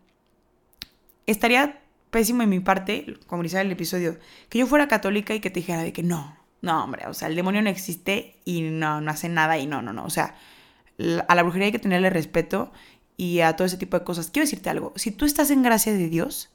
Estaría 1.26 1.80
pésimo 2.10 2.42
en 2.42 2.50
mi 2.50 2.60
parte, 2.60 3.18
como 3.26 3.42
dice 3.42 3.60
el 3.60 3.72
episodio, 3.72 4.18
que 4.48 4.58
yo 4.58 4.66
fuera 4.66 4.88
católica 4.88 5.34
y 5.34 5.40
que 5.40 5.50
te 5.50 5.60
dijera 5.60 5.82
de 5.82 5.92
que 5.92 6.02
no, 6.02 6.36
no, 6.62 6.84
hombre, 6.84 7.06
o 7.06 7.14
sea, 7.14 7.28
el 7.28 7.36
demonio 7.36 7.62
no 7.62 7.70
existe 7.70 8.38
y 8.44 8.62
no, 8.62 9.00
no 9.00 9.10
hace 9.10 9.28
nada 9.28 9.58
y 9.58 9.66
no, 9.66 9.82
no, 9.82 9.92
no, 9.92 10.04
o 10.04 10.10
sea, 10.10 10.34
a 11.28 11.34
la 11.34 11.42
brujería 11.42 11.66
hay 11.66 11.72
que 11.72 11.78
tenerle 11.78 12.10
respeto 12.10 12.72
y 13.16 13.40
a 13.40 13.56
todo 13.56 13.66
ese 13.66 13.76
tipo 13.76 13.98
de 13.98 14.04
cosas. 14.04 14.30
Quiero 14.30 14.44
decirte 14.44 14.70
algo, 14.70 14.92
si 14.96 15.10
tú 15.10 15.24
estás 15.24 15.50
en 15.50 15.62
gracia 15.62 15.92
de 15.92 16.08
Dios, 16.08 16.50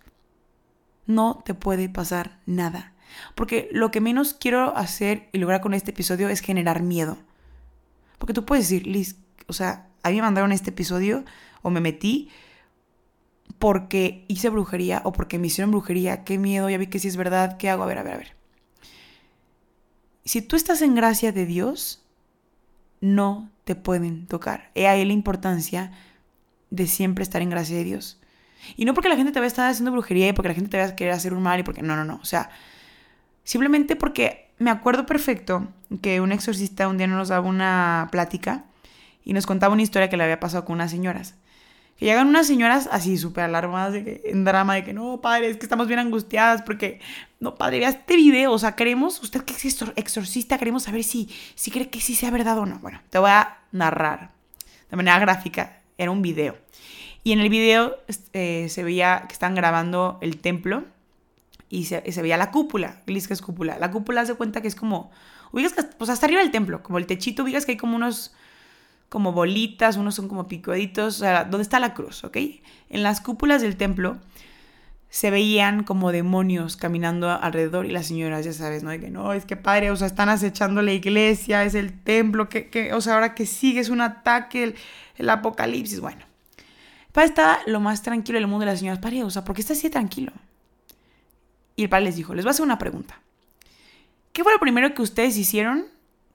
no 1.16 1.42
te 1.46 1.54
puede 1.54 1.90
pasar 1.90 2.40
nada. 2.46 2.94
Porque 3.36 3.70
lo 3.72 3.92
que 3.92 4.02
menos 4.02 4.34
quiero 4.34 4.76
hacer 4.76 5.30
y 5.32 5.38
lograr 5.38 5.62
con 5.62 5.74
este 5.74 5.92
episodio 5.92 6.30
es 6.30 6.40
generar 6.40 6.82
miedo. 6.82 7.18
Porque 8.18 8.34
tú 8.34 8.46
puedes 8.46 8.70
decir, 8.70 8.88
Liz, 8.88 9.18
o 9.48 9.54
sea, 9.54 9.88
a 10.04 10.10
mí 10.10 10.16
me 10.16 10.22
mandaron 10.22 10.52
este 10.52 10.70
episodio 10.70 11.26
o 11.62 11.70
me 11.70 11.82
metí 11.82 12.30
porque 13.60 14.26
hice 14.28 14.50
brujería 14.50 15.02
o 15.04 15.12
porque 15.12 15.40
me 15.40 15.48
hicieron 15.48 15.72
brujería. 15.72 16.24
Qué 16.24 16.38
miedo, 16.38 16.70
ya 16.70 16.78
vi 16.78 16.88
que 16.88 17.00
si 17.00 17.08
es 17.08 17.18
verdad, 17.18 17.58
¿qué 17.58 17.70
hago? 17.70 17.84
A 17.84 17.88
ver, 17.88 17.98
a 17.98 18.04
ver, 18.04 18.14
a 18.14 18.18
ver. 18.18 18.36
Si 20.24 20.42
tú 20.42 20.56
estás 20.56 20.82
en 20.82 20.96
gracia 20.96 21.32
de 21.32 21.46
Dios, 21.46 22.06
no 23.02 23.52
te 23.64 23.76
pueden 23.76 24.28
tocar. 24.28 24.72
He 24.76 24.88
ahí 24.88 25.04
la 25.04 25.14
importancia 25.14 25.92
de 26.70 26.88
siempre 26.88 27.24
estar 27.24 27.42
en 27.42 27.50
gracia 27.50 27.76
de 27.76 27.84
Dios. 27.84 28.21
Y 28.76 28.86
no 28.86 28.94
porque 28.94 29.10
la 29.10 29.16
gente 29.16 29.32
te 29.32 29.40
vaya 29.40 29.48
a 29.48 29.48
estar 29.48 29.70
haciendo 29.70 29.92
brujería 29.92 30.30
y 30.30 30.34
porque 30.34 30.50
la 30.50 30.56
gente 30.56 30.70
te 30.70 30.78
vaya 30.78 30.92
a 30.92 30.96
querer 30.96 31.14
hacer 31.14 31.34
un 31.34 31.44
mal 31.44 31.60
y 31.60 31.64
porque 31.64 31.82
no, 31.82 31.96
no, 31.96 32.06
no. 32.06 32.20
O 32.22 32.26
sea, 32.26 32.50
simplemente 33.44 33.96
porque 33.96 34.50
me 34.58 34.72
acuerdo 34.72 35.06
perfecto 35.06 35.68
que 36.02 36.22
un 36.22 36.32
exorcista 36.32 36.88
un 36.88 36.98
día 36.98 37.08
nos 37.08 37.30
daba 37.30 37.48
una 37.48 38.08
plática 38.12 38.66
y 39.24 39.34
nos 39.34 39.46
contaba 39.46 39.74
una 39.74 39.82
historia 39.82 40.10
que 40.10 40.18
le 40.18 40.24
había 40.24 40.40
pasado 40.40 40.66
con 40.66 40.76
unas 40.76 40.92
señoras. 40.92 41.36
Que 41.98 42.06
llegan 42.06 42.28
unas 42.28 42.48
señoras 42.48 42.90
así 42.92 43.18
súper 43.18 43.44
alarmadas 43.44 43.94
de 43.94 44.04
que, 44.04 44.22
en 44.26 44.44
drama 44.44 44.76
de 44.76 44.84
que 44.84 44.94
no, 44.94 45.22
padre, 45.22 45.50
es 45.50 45.58
que 45.58 45.66
estamos 45.66 45.88
bien 45.88 46.00
angustiadas 46.00 46.62
porque, 46.64 47.00
no, 47.40 47.56
padre, 47.56 47.80
vea 47.80 47.90
este 47.90 48.16
video, 48.16 48.52
o 48.52 48.60
sea, 48.60 48.76
queremos, 48.76 49.22
usted 49.22 49.42
que 49.44 49.54
es 49.54 49.82
exorcista, 49.96 50.58
queremos 50.58 50.84
saber 50.84 51.04
si, 51.04 51.30
si 51.56 51.70
cree 51.70 51.90
que 51.90 52.02
sí 52.02 52.16
sea 52.16 52.32
verdad 52.32 52.58
o 52.58 52.66
no. 52.66 52.80
Bueno, 52.80 53.02
te 53.10 53.20
voy 53.20 53.30
a 53.30 53.60
narrar 53.72 54.32
de 54.90 54.98
manera 54.98 55.20
gráfica, 55.20 55.82
era 55.98 56.12
un 56.12 56.22
video. 56.22 56.58
Y 57.24 57.34
en 57.34 57.40
el 57.40 57.50
video 57.50 57.98
eh, 58.34 58.68
se 58.70 58.84
veía 58.84 59.26
que 59.28 59.34
están 59.34 59.54
grabando 59.54 60.18
el 60.22 60.38
templo 60.38 60.86
y 61.70 61.86
se, 61.86 62.02
veía 62.22 62.38
la 62.38 62.52
cúpula. 62.52 63.02
¿Qué 63.06 63.14
es 63.14 63.42
cúpula? 63.42 63.78
La 63.80 63.92
cúpula 63.92 64.22
hace 64.22 64.36
cuenta 64.36 64.62
que 64.62 64.68
es 64.68 64.76
como, 64.76 65.12
ubicas 65.52 65.74
que, 65.74 65.84
pues 65.84 66.10
hasta 66.10 66.26
arriba 66.26 66.42
del 66.42 66.52
templo, 66.52 66.84
como 66.84 66.98
el 66.98 67.06
techito, 67.06 67.44
ubicas 67.44 67.66
que 67.66 67.74
hay 67.74 67.78
como 67.78 67.96
unos, 67.96 68.34
como 69.08 69.32
bolitas, 69.32 69.98
unos 69.98 70.16
son 70.16 70.28
como 70.28 70.48
picuditos, 70.48 71.18
o 71.18 71.20
sea, 71.20 71.46
¿dónde 71.46 71.64
está 71.64 71.80
la 71.80 71.94
cruz? 71.94 72.24
¿Ok? 72.24 72.38
En 72.90 73.04
las 73.04 73.22
cúpulas 73.22 73.62
del 73.62 73.78
templo 73.78 74.18
se 75.10 75.30
veían 75.30 75.84
como 75.84 76.12
demonios 76.12 76.76
caminando 76.76 77.30
alrededor 77.30 77.86
y 77.86 77.92
las 77.92 78.08
señoras, 78.08 78.46
ya 78.46 78.54
sabes, 78.54 78.82
¿no? 78.82 78.92
Que 78.92 79.12
no, 79.12 79.34
es 79.34 79.46
que 79.46 79.58
padre, 79.58 79.92
o 79.92 79.96
sea, 79.96 80.08
están 80.08 80.30
acechando 80.30 80.82
la 80.82 80.94
iglesia, 80.94 81.64
es 81.64 81.76
el 81.76 81.94
templo, 82.02 82.50
que, 82.50 82.70
que 82.70 82.94
o 82.94 83.02
sea, 83.02 83.14
ahora 83.14 83.36
que 83.36 83.46
sigue 83.46 83.80
es 83.80 83.90
un 83.90 84.02
ataque, 84.02 84.64
el, 84.64 84.76
el 85.18 85.30
apocalipsis, 85.30 86.00
bueno. 86.00 86.31
Padre 87.12 87.28
estaba 87.28 87.60
lo 87.66 87.80
más 87.80 88.02
tranquilo 88.02 88.38
del 88.38 88.48
mundo 88.48 88.66
de 88.66 88.72
las 88.72 88.80
señoras, 88.80 89.00
padre, 89.00 89.24
o 89.24 89.30
sea, 89.30 89.44
¿por 89.44 89.56
qué 89.56 89.62
está 89.62 89.74
así 89.74 89.90
tranquilo? 89.90 90.32
Y 91.76 91.84
el 91.84 91.90
padre 91.90 92.06
les 92.06 92.16
dijo, 92.16 92.34
les 92.34 92.46
voy 92.46 92.50
a 92.50 92.52
hacer 92.52 92.64
una 92.64 92.78
pregunta. 92.78 93.20
¿Qué 94.34 94.44
fue 94.44 94.54
lo 94.54 94.60
primero 94.60 94.94
que 94.94 95.02
ustedes 95.02 95.38
hicieron 95.38 95.88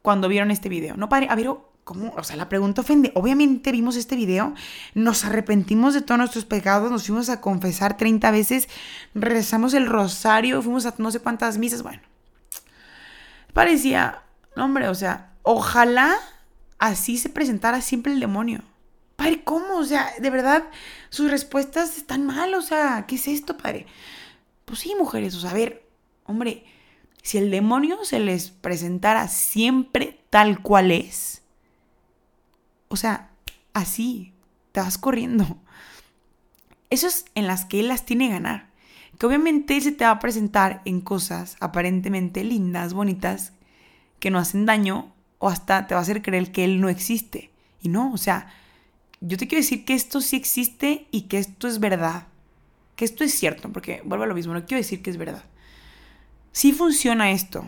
cuando 0.03 0.29
vieron 0.29 0.51
este 0.51 0.69
video? 0.69 0.97
No, 0.97 1.09
padre, 1.09 1.29
a 1.31 1.35
ver, 1.35 1.51
¿cómo? 1.85 2.13
O 2.17 2.25
sea, 2.25 2.37
la 2.37 2.49
pregunta 2.49 2.83
ofende. 2.83 3.11
Obviamente 3.15 3.73
vimos 3.73 3.97
este 3.97 4.17
video, 4.17 4.55
nos 4.95 5.25
arrepentimos 5.25 5.95
de 5.95 6.03
todos 6.03 6.19
nuestros 6.19 6.45
pecados, 6.45 6.91
nos 6.91 7.07
fuimos 7.07 7.31
a 7.31 7.41
confesar 7.41 7.97
30 7.97 8.31
veces, 8.31 8.69
rezamos 9.15 9.73
el 9.73 9.87
rosario, 9.87 10.61
fuimos 10.61 10.85
a 10.85 10.95
no 10.99 11.11
sé 11.11 11.21
cuántas 11.21 11.57
misas, 11.57 11.83
bueno. 11.83 12.03
Parecía, 13.55 14.23
hombre, 14.57 14.89
o 14.89 14.95
sea, 14.95 15.33
ojalá 15.43 16.15
así 16.79 17.17
se 17.17 17.31
presentara 17.31 17.81
siempre 17.81 18.13
el 18.13 18.21
demonio. 18.21 18.61
¿Cómo? 19.45 19.79
O 19.79 19.85
sea, 19.85 20.13
de 20.19 20.31
verdad, 20.31 20.65
sus 21.11 21.31
respuestas 21.31 21.97
están 21.97 22.27
mal, 22.27 22.55
o 22.55 22.63
sea, 22.63 23.05
¿qué 23.07 23.17
es 23.17 23.29
esto, 23.29 23.57
padre? 23.57 23.87
Pues 24.65 24.81
sí, 24.81 24.95
mujeres, 24.99 25.35
o 25.35 25.41
sea, 25.41 25.51
a 25.51 25.55
ver, 25.55 25.87
hombre, 26.25 26.65
si 27.23 27.39
el 27.39 27.51
demonio 27.51 28.05
se 28.05 28.21
les 28.21 28.51
presentara 28.51 29.29
siempre 29.29 30.21
tal 30.31 30.61
cual 30.63 30.91
es, 30.91 31.43
o 32.89 32.97
sea, 32.97 33.31
así, 33.75 34.33
te 34.73 34.81
vas 34.81 34.99
corriendo. 34.99 35.59
Eso 36.91 37.07
es 37.07 37.25
en 37.35 37.47
las 37.47 37.65
que 37.65 37.81
él 37.81 37.89
las 37.89 38.05
tiene 38.07 38.29
que 38.29 38.35
ganar. 38.35 38.71
Que 39.19 39.27
obviamente 39.27 39.77
él 39.77 39.83
se 39.83 39.93
te 39.93 40.05
va 40.05 40.13
a 40.13 40.19
presentar 40.19 40.83
en 40.85 41.01
cosas 41.01 41.57
aparentemente 41.61 42.45
lindas, 42.45 42.93
bonitas, 42.93 43.53
que 44.21 44.31
no 44.31 44.39
hacen 44.39 44.67
daño 44.67 45.13
o 45.39 45.49
hasta 45.49 45.87
te 45.87 45.95
va 45.95 46.01
a 46.01 46.03
hacer 46.03 46.23
creer 46.23 46.53
que 46.53 46.65
él 46.65 46.81
no 46.81 46.89
existe. 46.89 47.51
Y 47.81 47.89
no, 47.89 48.13
o 48.13 48.19
sea, 48.19 48.53
yo 49.21 49.37
te 49.37 49.47
quiero 49.49 49.63
decir 49.63 49.85
que 49.85 49.95
esto 49.95 50.21
sí 50.21 50.37
existe 50.37 51.07
y 51.11 51.23
que 51.23 51.39
esto 51.39 51.69
es 51.69 51.81
verdad. 51.81 52.27
Que 52.97 53.05
esto 53.05 53.25
es 53.25 53.35
cierto, 53.35 53.71
porque 53.73 54.03
vuelvo 54.05 54.25
a 54.25 54.27
lo 54.27 54.35
mismo, 54.35 54.55
no 54.55 54.65
quiero 54.65 54.81
decir 54.81 55.03
que 55.03 55.11
es 55.11 55.17
verdad. 55.17 55.45
Sí 56.53 56.73
funciona 56.73 57.31
esto. 57.31 57.67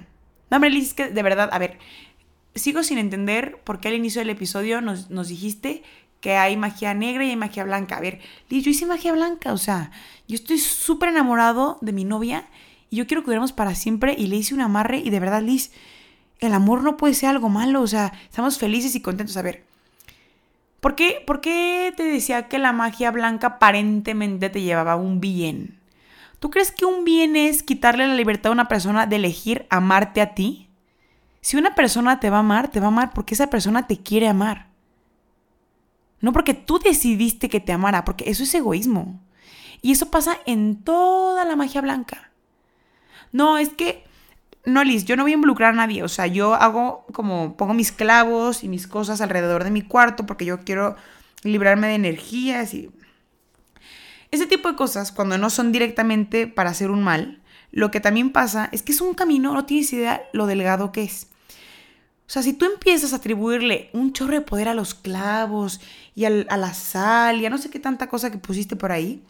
No, 0.51 0.59
Liz, 0.59 0.95
que 0.95 1.09
de 1.09 1.23
verdad, 1.23 1.51
a 1.53 1.59
ver, 1.59 1.79
sigo 2.55 2.83
sin 2.83 2.99
entender 2.99 3.61
por 3.65 3.81
qué 3.81 3.89
al 3.89 3.95
inicio 3.95 4.21
del 4.21 4.31
episodio 4.31 4.81
nos, 4.81 5.09
dijiste 5.29 5.83
que 6.21 6.37
hay 6.37 6.57
magia 6.57 6.95
negra 6.95 7.25
y 7.25 7.31
hay 7.31 7.37
magia 7.37 7.65
blanca. 7.65 7.97
A 7.97 8.01
ver, 8.01 8.21
Liz, 8.49 8.65
yo 8.65 8.71
hice 8.71 8.87
magia 8.87 9.13
blanca, 9.13 9.53
o 9.53 9.59
sea, 9.59 9.91
yo 10.27 10.35
estoy 10.35 10.59
súper 10.59 11.11
enamorado 11.11 11.79
de 11.81 11.93
mi 11.93 12.05
novia 12.05 12.49
y 12.91 12.97
yo 12.97 13.07
quiero 13.07 13.23
que 13.23 13.27
duremos 13.27 13.53
para 13.53 13.75
siempre 13.75 14.15
y 14.19 14.27
le 14.27 14.37
hice 14.37 14.55
un 14.55 14.63
amarre 14.63 14.99
y 14.99 15.11
de 15.11 15.21
verdad, 15.21 15.43
Liz, 15.43 15.71
el 16.41 16.55
amor 16.55 16.83
no 16.83 16.97
puede 16.97 17.15
ser 17.15 17.29
algo 17.29 17.49
malo, 17.49 17.83
o 17.83 17.87
sea, 17.87 18.13
estamos 18.25 18.59
felices 18.59 18.95
y 18.95 19.01
contentos. 19.01 19.37
A 19.37 19.43
ver, 19.43 19.68
¿por 20.81 20.95
qué, 20.95 21.23
¿por 21.27 21.41
qué 21.41 21.93
te 21.97 22.05
decía 22.05 22.49
que 22.49 22.59
la 22.59 22.73
magia 22.73 23.11
blanca 23.11 23.47
aparentemente 23.47 24.51
te 24.51 24.63
llevaba 24.63 24.97
un 24.97 25.21
bien? 25.21 25.79
¿Tú 26.41 26.51
crees 26.51 26.71
que 26.71 26.85
un 26.85 27.05
bien 27.05 27.35
es 27.37 27.63
quitarle 27.63 28.07
la 28.07 28.15
libertad 28.15 28.51
a 28.51 28.53
una 28.53 28.69
persona 28.69 29.07
de 29.07 29.17
elegir 29.17 29.67
amarte 29.71 30.21
a 30.21 30.35
ti? 30.35 30.69
Si 31.41 31.57
una 31.57 31.75
persona 31.75 32.21
te 32.21 32.31
va 32.31 32.37
a 32.37 32.41
amar, 32.41 32.69
te 32.69 32.81
va 32.81 32.87
a 32.87 32.89
amar 32.89 33.13
porque 33.13 33.35
esa 33.35 33.51
persona 33.51 33.87
te 33.87 33.99
quiere 33.99 34.29
amar. 34.29 34.69
No 36.21 36.33
porque 36.33 36.55
tú 36.55 36.79
decidiste 36.79 37.49
que 37.49 37.61
te 37.61 37.73
amara, 37.73 38.05
porque 38.05 38.29
eso 38.31 38.43
es 38.43 38.55
egoísmo. 38.55 39.21
Y 39.83 39.93
eso 39.93 40.11
pasa 40.11 40.39
en 40.47 40.83
toda 40.83 41.45
la 41.45 41.57
magia 41.57 41.81
blanca. 41.81 42.33
No, 43.33 43.59
es 43.59 43.71
que, 43.71 44.05
no, 44.69 44.85
Liz, 44.85 45.05
yo 45.05 45.17
no 45.17 45.25
voy 45.25 45.33
a 45.33 45.35
involucrar 45.35 45.73
a 45.73 45.77
nadie. 45.77 46.03
O 46.03 46.09
sea, 46.09 46.27
yo 46.27 46.55
hago 46.55 47.07
como, 47.13 47.57
pongo 47.57 47.75
mis 47.75 47.93
clavos 47.93 48.65
y 48.65 48.69
mis 48.69 48.87
cosas 48.87 49.21
alrededor 49.21 49.65
de 49.65 49.71
mi 49.71 49.83
cuarto 49.83 50.27
porque 50.27 50.45
yo 50.45 50.61
quiero 50.61 50.97
librarme 51.43 51.89
de 51.89 51.95
energías 51.95 52.75
y... 52.75 52.91
Ese 54.31 54.47
tipo 54.47 54.69
de 54.69 54.77
cosas, 54.77 55.11
cuando 55.11 55.39
no 55.39 55.49
son 55.49 55.73
directamente 55.73 56.47
para 56.47 56.69
hacer 56.69 56.91
un 56.91 57.03
mal, 57.03 57.41
lo 57.71 57.91
que 57.91 58.01
también 58.01 58.31
pasa 58.31 58.69
es 58.73 58.83
que 58.83 58.93
es 58.93 59.01
un 59.01 59.15
camino, 59.15 59.55
no 59.55 59.65
tienes 59.65 59.91
idea 59.93 60.23
lo 60.35 60.47
delgado 60.47 60.93
que 60.93 61.05
es. 61.05 61.29
O 62.29 62.31
sea, 62.31 62.43
si 62.43 62.53
tú 62.53 62.67
empiezas 62.67 63.15
a 63.15 63.17
atribuirle 63.17 63.89
un 63.95 64.13
chorro 64.13 64.35
de 64.35 64.43
poder 64.43 64.69
a 64.69 64.75
los 64.75 64.95
clavos 64.95 65.81
y 66.15 66.27
a 66.27 66.31
la 66.31 66.75
sal 66.75 67.41
y 67.41 67.47
a 67.47 67.51
no 67.51 67.57
sé 67.57 67.71
qué 67.71 67.79
tanta 67.79 68.09
cosa 68.09 68.31
que 68.31 68.37
pusiste 68.37 68.77
por 68.77 68.93
ahí, 68.93 69.23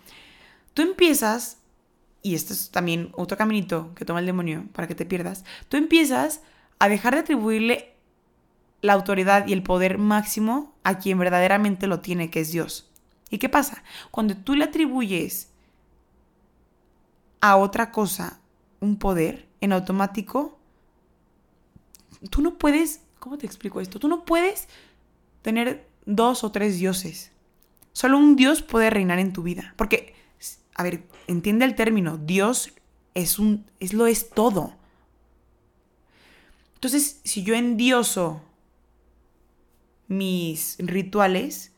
tú 0.74 0.82
empiezas, 0.82 1.58
y 2.22 2.34
esto 2.34 2.52
es 2.52 2.70
también 2.70 3.10
otro 3.14 3.36
caminito 3.36 3.94
que 3.94 4.04
toma 4.04 4.20
el 4.20 4.26
demonio 4.26 4.66
para 4.72 4.88
que 4.88 4.94
te 4.94 5.06
pierdas, 5.06 5.44
tú 5.68 5.76
empiezas 5.76 6.42
a 6.78 6.88
dejar 6.88 7.14
de 7.14 7.20
atribuirle 7.20 7.94
la 8.80 8.92
autoridad 8.92 9.46
y 9.46 9.52
el 9.52 9.62
poder 9.62 9.98
máximo 9.98 10.74
a 10.84 10.98
quien 10.98 11.18
verdaderamente 11.18 11.86
lo 11.86 12.00
tiene, 12.00 12.30
que 12.30 12.40
es 12.40 12.52
Dios. 12.52 12.90
¿Y 13.30 13.38
qué 13.38 13.48
pasa? 13.48 13.82
Cuando 14.10 14.36
tú 14.36 14.54
le 14.54 14.64
atribuyes 14.64 15.50
a 17.40 17.56
otra 17.56 17.90
cosa 17.90 18.40
un 18.80 18.96
poder, 18.96 19.48
en 19.60 19.72
automático, 19.72 20.58
tú 22.30 22.42
no 22.42 22.58
puedes, 22.58 23.02
¿cómo 23.18 23.38
te 23.38 23.46
explico 23.46 23.80
esto? 23.80 23.98
Tú 23.98 24.08
no 24.08 24.24
puedes 24.24 24.68
tener 25.42 25.88
dos 26.06 26.44
o 26.44 26.52
tres 26.52 26.78
dioses. 26.78 27.32
Solo 27.92 28.18
un 28.18 28.36
dios 28.36 28.62
puede 28.62 28.90
reinar 28.90 29.18
en 29.18 29.32
tu 29.32 29.42
vida. 29.42 29.74
Porque, 29.76 30.14
a 30.78 30.84
ver, 30.84 31.02
entiende 31.26 31.64
el 31.64 31.74
término, 31.74 32.18
Dios 32.18 32.72
es 33.14 33.40
un, 33.40 33.66
es 33.80 33.92
lo 33.92 34.06
es 34.06 34.30
todo. 34.30 34.74
Entonces, 36.74 37.20
si 37.24 37.42
yo 37.42 37.56
endioso 37.56 38.40
mis 40.06 40.76
rituales, 40.78 41.72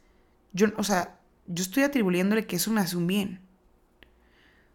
yo, 0.52 0.66
o 0.76 0.84
sea, 0.84 1.18
yo 1.46 1.62
estoy 1.62 1.82
atribuyéndole 1.82 2.46
que 2.46 2.56
eso 2.56 2.70
me 2.70 2.82
hace 2.82 2.98
un 2.98 3.06
bien. 3.06 3.40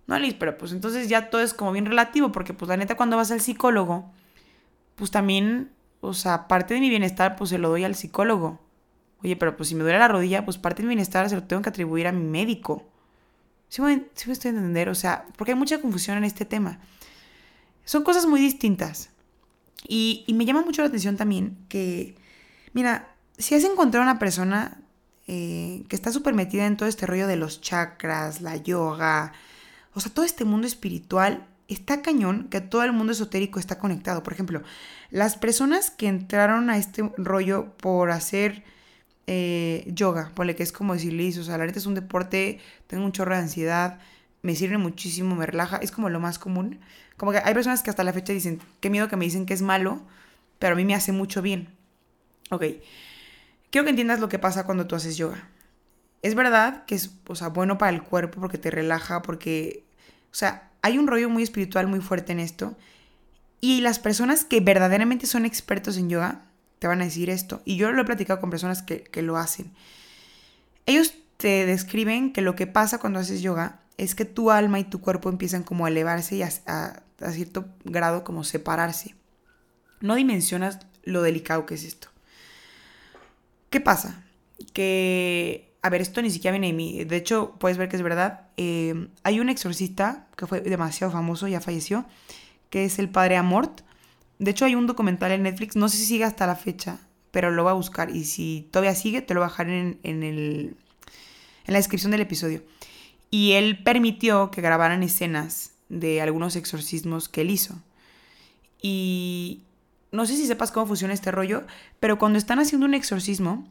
No, 0.08 0.18
Liz, 0.18 0.34
pero 0.34 0.58
pues 0.58 0.72
entonces 0.72 1.08
ya 1.08 1.30
todo 1.30 1.42
es 1.42 1.54
como 1.54 1.72
bien 1.72 1.86
relativo, 1.86 2.32
porque 2.32 2.56
pues 2.56 2.68
la 2.68 2.78
neta 2.78 2.98
cuando 2.98 3.18
vas 3.18 3.30
al 3.30 3.42
psicólogo, 3.42 4.12
pues 4.96 5.12
también, 5.12 5.72
o 6.02 6.16
sea, 6.16 6.48
parte 6.48 6.74
de 6.74 6.80
mi 6.80 6.90
bienestar 6.90 7.36
pues 7.36 7.52
se 7.52 7.60
lo 7.60 7.70
doy 7.70 7.84
al 7.84 7.94
psicólogo. 7.94 8.60
Oye, 9.24 9.36
pero 9.36 9.56
pues 9.56 9.70
si 9.70 9.76
me 9.76 9.84
duele 9.84 10.00
la 10.00 10.08
rodilla, 10.08 10.46
pues 10.46 10.58
parte 10.58 10.82
de 10.82 10.88
mi 10.88 10.96
bienestar 10.96 11.30
se 11.30 11.36
lo 11.36 11.44
tengo 11.44 11.62
que 11.62 11.70
atribuir 11.70 12.08
a 12.08 12.12
mi 12.12 12.24
médico. 12.24 12.90
¿Sí 13.76 13.82
me, 13.82 14.06
sí 14.16 14.28
me 14.28 14.32
estoy 14.32 14.52
a 14.52 14.54
entender? 14.54 14.88
O 14.88 14.96
sea, 14.96 15.26
porque 15.36 15.52
hay 15.52 15.58
mucha 15.58 15.82
confusión 15.82 16.16
en 16.16 16.24
este 16.24 16.46
tema. 16.46 16.80
Son 17.84 18.04
cosas 18.04 18.26
muy 18.26 18.40
distintas. 18.40 19.10
Y, 19.86 20.24
me 20.34 20.46
llama 20.46 20.62
mucho 20.62 20.82
la 20.82 20.88
atención 20.88 21.18
también 21.18 21.58
que, 21.68 22.16
mira, 22.72 23.14
si 23.38 23.54
has 23.54 23.66
encontrado 23.66 24.02
una 24.02 24.18
persona 24.18 24.80
eh, 25.28 25.84
que 25.90 25.98
está 25.98 26.14
súper 26.14 26.34
metida 26.34 26.66
en 26.66 26.78
todo 26.78 26.88
este 26.88 27.06
rollo 27.06 27.28
de 27.28 27.36
los 27.36 27.60
chakras, 27.60 28.40
la 28.40 28.56
yoga, 28.56 29.34
o 29.94 30.00
sea, 30.00 30.10
todo 30.10 30.24
este 30.24 30.46
mundo 30.46 30.68
espiritual 30.68 31.46
está 31.68 32.02
cañón 32.02 32.48
que 32.50 32.62
todo 32.62 32.84
el 32.84 32.94
mundo 32.94 33.12
esotérico 33.12 33.60
está 33.60 33.78
conectado. 33.78 34.24
Por 34.24 34.32
ejemplo, 34.32 34.64
las 35.12 35.36
personas 35.36 35.92
que 35.92 36.08
entraron 36.08 36.70
a 36.70 36.78
este 36.78 37.12
rollo 37.18 37.76
por 37.76 38.12
hacer 38.12 38.64
eh, 39.28 39.84
yoga, 39.88 40.32
ponle 40.36 40.56
que 40.56 40.64
es 40.64 40.72
como 40.72 40.94
decirle, 40.94 41.28
o 41.40 41.44
sea, 41.44 41.58
la 41.58 41.66
neta 41.66 41.80
es 41.80 41.86
un 41.86 41.96
deporte, 41.96 42.60
tengo 42.88 43.06
un 43.06 43.12
chorro 43.12 43.36
de 43.36 43.42
ansiedad, 43.42 44.00
me 44.42 44.56
sirve 44.56 44.78
muchísimo, 44.78 45.36
me 45.36 45.46
relaja, 45.46 45.78
es 45.78 45.92
como 45.92 46.10
lo 46.10 46.20
más 46.20 46.38
común. 46.38 46.80
Como 47.18 47.32
que 47.32 47.40
hay 47.40 47.54
personas 47.54 47.82
que 47.82 47.90
hasta 47.90 48.04
la 48.04 48.14
fecha 48.14 48.34
dicen, 48.34 48.60
qué 48.80 48.90
miedo 48.90 49.08
que 49.08 49.16
me 49.16 49.26
dicen 49.26 49.46
que 49.46 49.54
es 49.54 49.62
malo, 49.62 50.02
pero 50.60 50.74
a 50.74 50.76
mí 50.76 50.86
me 50.86 50.96
hace 50.96 51.12
mucho 51.12 51.42
bien. 51.42 51.70
Ok, 52.52 52.64
quiero 53.72 53.86
que 53.86 53.90
entiendas 53.90 54.20
lo 54.20 54.30
que 54.30 54.38
pasa 54.38 54.66
cuando 54.66 54.86
tú 54.86 54.96
haces 54.96 55.18
yoga. 55.18 55.50
Es 56.22 56.36
verdad 56.36 56.86
que 56.86 56.96
es 56.96 57.12
o 57.28 57.36
sea, 57.36 57.50
bueno 57.50 57.78
para 57.78 57.92
el 57.92 58.04
cuerpo 58.04 58.40
porque 58.40 58.58
te 58.58 58.70
relaja, 58.72 59.22
porque 59.22 59.84
o 60.32 60.36
sea, 60.36 60.70
hay 60.82 60.98
un 60.98 61.08
rollo 61.08 61.30
muy 61.30 61.44
espiritual 61.44 61.88
muy 61.88 62.02
fuerte 62.02 62.32
en 62.32 62.40
esto. 62.40 62.78
Y 63.62 63.82
las 63.82 64.00
personas 64.00 64.46
que 64.46 64.60
verdaderamente 64.60 65.26
son 65.26 65.46
expertos 65.46 65.98
en 65.98 66.10
yoga 66.10 66.44
te 66.80 66.88
van 66.88 67.02
a 67.02 67.06
decir 67.06 67.30
esto. 67.30 67.62
Y 67.66 67.78
yo 67.78 67.92
lo 67.92 68.02
he 68.02 68.06
platicado 68.06 68.40
con 68.40 68.50
personas 68.50 68.82
que, 68.82 69.22
lo 69.22 69.38
hacen. 69.38 69.72
Ellos 70.86 71.16
te 71.38 71.66
describen 71.66 72.34
que 72.34 72.42
lo 72.42 72.56
que 72.56 72.68
pasa 72.68 73.00
cuando 73.00 73.20
haces 73.20 73.42
yoga 73.42 73.80
es 73.98 74.16
que 74.16 74.26
tu 74.26 74.52
alma 74.52 74.80
y 74.80 74.84
tu 74.84 75.02
cuerpo 75.02 75.30
empiezan 75.30 75.64
como 75.64 75.86
a 75.86 75.90
elevarse 75.90 76.36
y 76.36 76.44
a, 76.44 76.50
a 76.66 77.32
cierto 77.32 77.66
grado 77.84 78.24
como 78.24 78.44
separarse. 78.44 79.16
No 80.02 80.16
dimensionas 80.16 80.80
lo 81.04 81.22
delicado 81.22 81.66
que 81.66 81.76
es 81.76 81.84
esto. 81.84 82.10
¿Qué 83.70 83.82
pasa? 83.82 84.24
Que 84.74 85.76
a 85.86 85.90
ver, 85.92 86.02
esto 86.02 86.20
ni 86.24 86.32
siquiera 86.32 86.54
viene 86.54 86.66
de 86.66 86.74
mí. 86.74 87.04
De 87.04 87.16
hecho, 87.16 87.54
puedes 87.60 87.78
ver 87.78 87.90
que 87.90 87.96
es 87.96 88.02
verdad. 88.02 88.48
Eh, 88.58 89.08
hay 89.22 89.40
un 89.40 89.50
exorcista 89.50 90.26
que 90.36 90.48
fue 90.48 90.62
demasiado 90.62 91.14
famoso, 91.14 91.48
ya 91.48 91.62
falleció, 91.62 92.06
que 92.72 92.86
es 92.86 92.98
el 92.98 93.08
padre 93.08 93.38
Amort. 93.38 93.82
De 94.40 94.52
hecho, 94.52 94.66
hay 94.66 94.76
un 94.76 94.88
documental 94.88 95.32
en 95.32 95.44
Netflix, 95.44 95.76
no 95.76 95.88
sé 95.90 95.98
si 95.98 96.06
sigue 96.06 96.26
hasta 96.26 96.48
la 96.48 96.56
fecha, 96.56 97.00
pero 97.32 97.52
lo 97.52 97.64
va 97.64 97.72
a 97.72 97.76
buscar. 97.76 98.10
Y 98.16 98.26
si 98.26 98.68
todavía 98.72 98.96
sigue, 98.96 99.22
te 99.22 99.34
lo 99.34 99.42
voy 99.42 99.48
a 99.48 99.50
dejar 99.50 99.70
en, 99.70 100.00
el, 100.04 100.24
en 100.24 101.74
la 101.74 101.78
descripción 101.78 102.12
del 102.12 102.22
episodio. 102.22 102.64
Y 103.30 103.54
él 103.54 103.84
permitió 103.84 104.52
que 104.52 104.62
grabaran 104.62 105.04
escenas 105.04 105.74
de 105.90 106.22
algunos 106.22 106.56
exorcismos 106.56 107.30
que 107.30 107.42
él 107.42 107.50
hizo. 107.50 107.76
Y 108.82 109.64
no 110.12 110.26
sé 110.26 110.36
si 110.36 110.48
sepas 110.48 110.72
cómo 110.72 110.88
funciona 110.88 111.14
este 111.14 111.32
rollo, 111.32 111.66
pero 112.00 112.18
cuando 112.18 112.38
están 112.38 112.60
haciendo 112.60 112.86
un 112.86 112.94
exorcismo, 112.94 113.68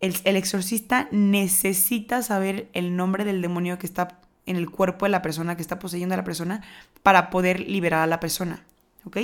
el, 0.00 0.14
el, 0.24 0.36
exorcista 0.36 1.08
necesita 1.12 2.22
saber 2.22 2.68
el 2.72 2.96
nombre 2.96 3.24
del 3.24 3.40
demonio 3.40 3.78
que 3.78 3.86
está 3.86 4.20
en 4.46 4.56
el 4.56 4.68
cuerpo 4.70 5.06
de 5.06 5.10
la 5.10 5.22
persona, 5.22 5.56
que 5.56 5.62
está 5.62 5.78
poseyendo 5.78 6.14
a 6.14 6.18
la 6.18 6.24
persona, 6.24 6.62
para 7.02 7.30
poder 7.30 7.60
liberar 7.60 8.00
a 8.00 8.06
la 8.06 8.20
persona. 8.20 8.64
¿Ok? 9.04 9.16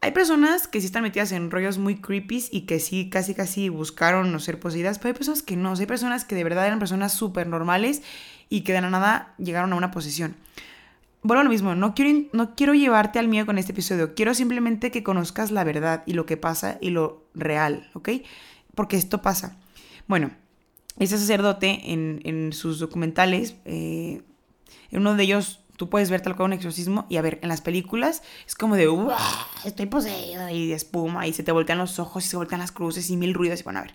Hay 0.00 0.12
personas 0.12 0.68
que 0.68 0.80
sí 0.80 0.86
están 0.86 1.02
metidas 1.02 1.32
en 1.32 1.50
rollos 1.50 1.78
muy 1.78 1.96
creepy 1.96 2.44
y 2.52 2.62
que 2.62 2.78
sí, 2.78 3.10
casi 3.10 3.34
casi 3.34 3.68
buscaron 3.68 4.30
no 4.30 4.38
ser 4.38 4.60
poseídas, 4.60 4.98
pero 4.98 5.08
hay 5.08 5.14
personas 5.14 5.42
que 5.42 5.56
no. 5.56 5.74
Hay 5.74 5.86
personas 5.86 6.24
que 6.24 6.36
de 6.36 6.44
verdad 6.44 6.66
eran 6.66 6.78
personas 6.78 7.12
súper 7.12 7.48
normales 7.48 8.02
y 8.48 8.60
que 8.60 8.72
de 8.72 8.80
la 8.80 8.90
nada 8.90 9.34
llegaron 9.38 9.72
a 9.72 9.76
una 9.76 9.90
posesión. 9.90 10.36
Bueno, 11.22 11.42
lo 11.42 11.50
mismo, 11.50 11.74
no 11.74 11.94
quiero, 11.96 12.28
no 12.32 12.54
quiero 12.54 12.74
llevarte 12.74 13.18
al 13.18 13.26
miedo 13.26 13.44
con 13.44 13.58
este 13.58 13.72
episodio, 13.72 14.14
quiero 14.14 14.34
simplemente 14.34 14.92
que 14.92 15.02
conozcas 15.02 15.50
la 15.50 15.64
verdad 15.64 16.04
y 16.06 16.12
lo 16.12 16.26
que 16.26 16.36
pasa 16.36 16.78
y 16.80 16.90
lo 16.90 17.26
real, 17.34 17.90
¿ok? 17.94 18.10
Porque 18.76 18.96
esto 18.96 19.20
pasa. 19.20 19.56
Bueno, 20.06 20.30
ese 21.00 21.18
sacerdote 21.18 21.92
en, 21.92 22.20
en 22.22 22.52
sus 22.52 22.78
documentales, 22.78 23.56
eh, 23.64 24.22
en 24.92 25.00
uno 25.00 25.16
de 25.16 25.24
ellos 25.24 25.60
tú 25.78 25.88
puedes 25.88 26.10
ver 26.10 26.20
tal 26.20 26.34
cual 26.34 26.46
un 26.46 26.52
exorcismo 26.54 27.06
y 27.08 27.18
a 27.18 27.22
ver, 27.22 27.38
en 27.40 27.48
las 27.48 27.60
películas 27.60 28.24
es 28.46 28.56
como 28.56 28.74
de, 28.74 28.88
estoy 29.64 29.86
poseída 29.86 30.50
y 30.50 30.66
de 30.66 30.74
espuma 30.74 31.28
y 31.28 31.32
se 31.32 31.44
te 31.44 31.52
voltean 31.52 31.78
los 31.78 32.00
ojos 32.00 32.26
y 32.26 32.28
se 32.28 32.36
voltean 32.36 32.60
las 32.60 32.72
cruces 32.72 33.08
y 33.10 33.16
mil 33.16 33.32
ruidos 33.32 33.60
y 33.60 33.62
bueno, 33.62 33.78
a 33.78 33.82
ver. 33.82 33.94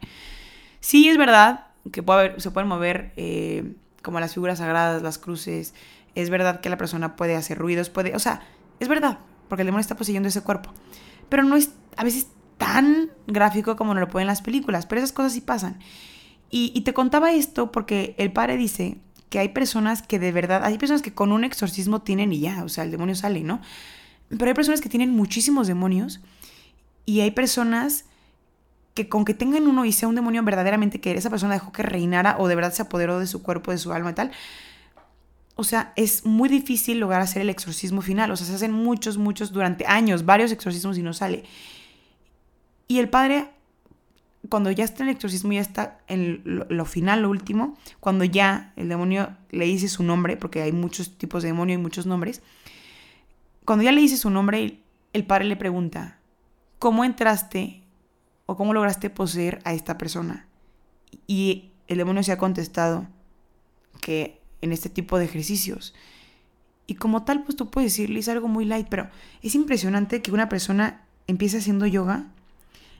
Sí 0.79 1.09
es 1.09 1.17
verdad 1.17 1.67
que 1.91 2.01
se 2.37 2.51
pueden 2.51 2.69
mover 2.69 3.11
eh, 3.17 3.75
como 4.01 4.21
las 4.21 4.33
figuras 4.33 4.59
sagradas, 4.59 5.03
las 5.03 5.17
cruces, 5.17 5.73
es 6.15 6.29
verdad 6.29 6.61
que 6.61 6.69
la 6.69 6.77
persona 6.77 7.17
puede 7.17 7.35
hacer 7.35 7.57
ruidos, 7.57 7.89
puede, 7.89 8.15
o 8.15 8.19
sea, 8.19 8.41
es 8.79 8.87
verdad, 8.87 9.19
porque 9.49 9.63
el 9.63 9.65
demonio 9.65 9.81
está 9.81 9.97
poseyendo 9.97 10.29
ese 10.29 10.41
cuerpo, 10.41 10.71
pero 11.27 11.43
no 11.43 11.57
es 11.57 11.71
a 11.97 12.05
veces 12.05 12.27
tan 12.57 13.11
gráfico 13.27 13.75
como 13.75 13.93
nos 13.93 13.99
lo 13.99 14.07
pueden 14.07 14.27
las 14.27 14.41
películas, 14.41 14.85
pero 14.85 14.99
esas 14.99 15.11
cosas 15.11 15.33
sí 15.33 15.41
pasan. 15.41 15.79
Y 16.55 16.81
te 16.81 16.93
contaba 16.93 17.31
esto 17.31 17.71
porque 17.71 18.13
el 18.19 18.31
padre 18.31 18.57
dice 18.57 18.99
que 19.33 19.39
hay 19.39 19.49
personas 19.49 20.03
que 20.03 20.19
de 20.19 20.31
verdad, 20.31 20.63
hay 20.63 20.77
personas 20.77 21.01
que 21.01 21.11
con 21.11 21.31
un 21.31 21.43
exorcismo 21.43 22.03
tienen 22.03 22.31
y 22.31 22.39
ya, 22.39 22.63
o 22.63 22.69
sea, 22.69 22.83
el 22.83 22.91
demonio 22.91 23.15
sale, 23.15 23.41
¿no? 23.41 23.61
Pero 24.29 24.45
hay 24.45 24.53
personas 24.53 24.79
que 24.79 24.89
tienen 24.89 25.09
muchísimos 25.09 25.65
demonios 25.65 26.21
y 27.07 27.21
hay 27.21 27.31
personas 27.31 28.05
que 28.93 29.09
con 29.09 29.25
que 29.25 29.33
tengan 29.33 29.65
uno 29.65 29.85
y 29.85 29.91
sea 29.91 30.07
un 30.07 30.13
demonio 30.13 30.43
verdaderamente 30.43 31.01
que 31.01 31.13
esa 31.13 31.31
persona 31.31 31.55
dejó 31.55 31.71
que 31.71 31.81
reinara 31.81 32.35
o 32.37 32.47
de 32.47 32.53
verdad 32.53 32.73
se 32.73 32.83
apoderó 32.83 33.17
de 33.17 33.25
su 33.25 33.41
cuerpo, 33.41 33.71
de 33.71 33.79
su 33.79 33.91
alma 33.91 34.11
y 34.11 34.13
tal, 34.13 34.31
o 35.55 35.63
sea, 35.63 35.93
es 35.95 36.27
muy 36.27 36.47
difícil 36.47 36.99
lograr 36.99 37.21
hacer 37.21 37.41
el 37.41 37.49
exorcismo 37.49 38.03
final. 38.03 38.29
O 38.29 38.35
sea, 38.35 38.45
se 38.45 38.53
hacen 38.53 38.71
muchos, 38.71 39.17
muchos 39.17 39.51
durante 39.51 39.87
años, 39.87 40.25
varios 40.25 40.51
exorcismos 40.51 40.95
y 40.99 41.01
no 41.01 41.13
sale. 41.13 41.43
Y 42.87 42.99
el 42.99 43.09
padre 43.09 43.49
cuando 44.49 44.71
ya 44.71 44.83
está 44.83 45.03
en 45.03 45.09
el 45.09 45.15
exorcismo, 45.15 45.53
ya 45.53 45.61
está 45.61 45.99
en 46.07 46.41
lo, 46.43 46.85
final, 46.85 47.21
lo 47.21 47.29
último, 47.29 47.77
cuando 47.99 48.23
ya 48.23 48.73
el 48.75 48.89
demonio 48.89 49.35
le 49.51 49.65
dice 49.65 49.87
su 49.87 50.03
nombre, 50.03 50.37
porque 50.37 50.61
hay 50.61 50.71
muchos 50.71 51.17
tipos 51.17 51.43
de 51.43 51.49
demonio 51.49 51.75
y 51.75 51.81
muchos 51.81 52.05
nombres, 52.05 52.41
cuando 53.65 53.83
ya 53.83 53.91
le 53.91 54.01
dice 54.01 54.17
su 54.17 54.29
nombre, 54.29 54.79
el 55.13 55.25
padre 55.25 55.45
le 55.45 55.55
pregunta, 55.55 56.19
¿cómo 56.79 57.05
entraste 57.05 57.81
o 58.45 58.57
cómo 58.57 58.73
lograste 58.73 59.09
poseer 59.09 59.61
a 59.63 59.73
esta 59.73 59.97
persona? 59.97 60.47
Y 61.27 61.71
el 61.87 61.97
demonio 61.97 62.23
se 62.23 62.33
ha 62.33 62.37
contestado 62.37 63.07
que 64.01 64.41
en 64.61 64.73
este 64.73 64.89
tipo 64.89 65.17
de 65.17 65.25
ejercicios. 65.25 65.93
Y 66.87 66.95
como 66.95 67.23
tal, 67.23 67.43
pues 67.43 67.55
tú 67.55 67.69
puedes 67.69 67.93
decirle, 67.93 68.19
es 68.19 68.27
algo 68.27 68.49
muy 68.49 68.65
light, 68.65 68.87
pero 68.89 69.09
es 69.41 69.55
impresionante 69.55 70.21
que 70.21 70.31
una 70.31 70.49
persona 70.49 71.05
empiece 71.27 71.59
haciendo 71.59 71.85
yoga 71.85 72.27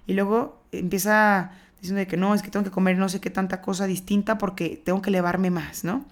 y 0.07 0.13
luego 0.13 0.62
empieza 0.79 1.51
diciendo 1.81 1.99
de 1.99 2.07
que 2.07 2.17
no, 2.17 2.33
es 2.33 2.41
que 2.41 2.49
tengo 2.49 2.63
que 2.63 2.71
comer 2.71 2.97
no 2.97 3.09
sé 3.09 3.19
qué 3.19 3.29
tanta 3.29 3.61
cosa 3.61 3.87
distinta 3.87 4.37
porque 4.37 4.81
tengo 4.83 5.01
que 5.01 5.09
elevarme 5.09 5.51
más, 5.51 5.83
¿no? 5.83 6.05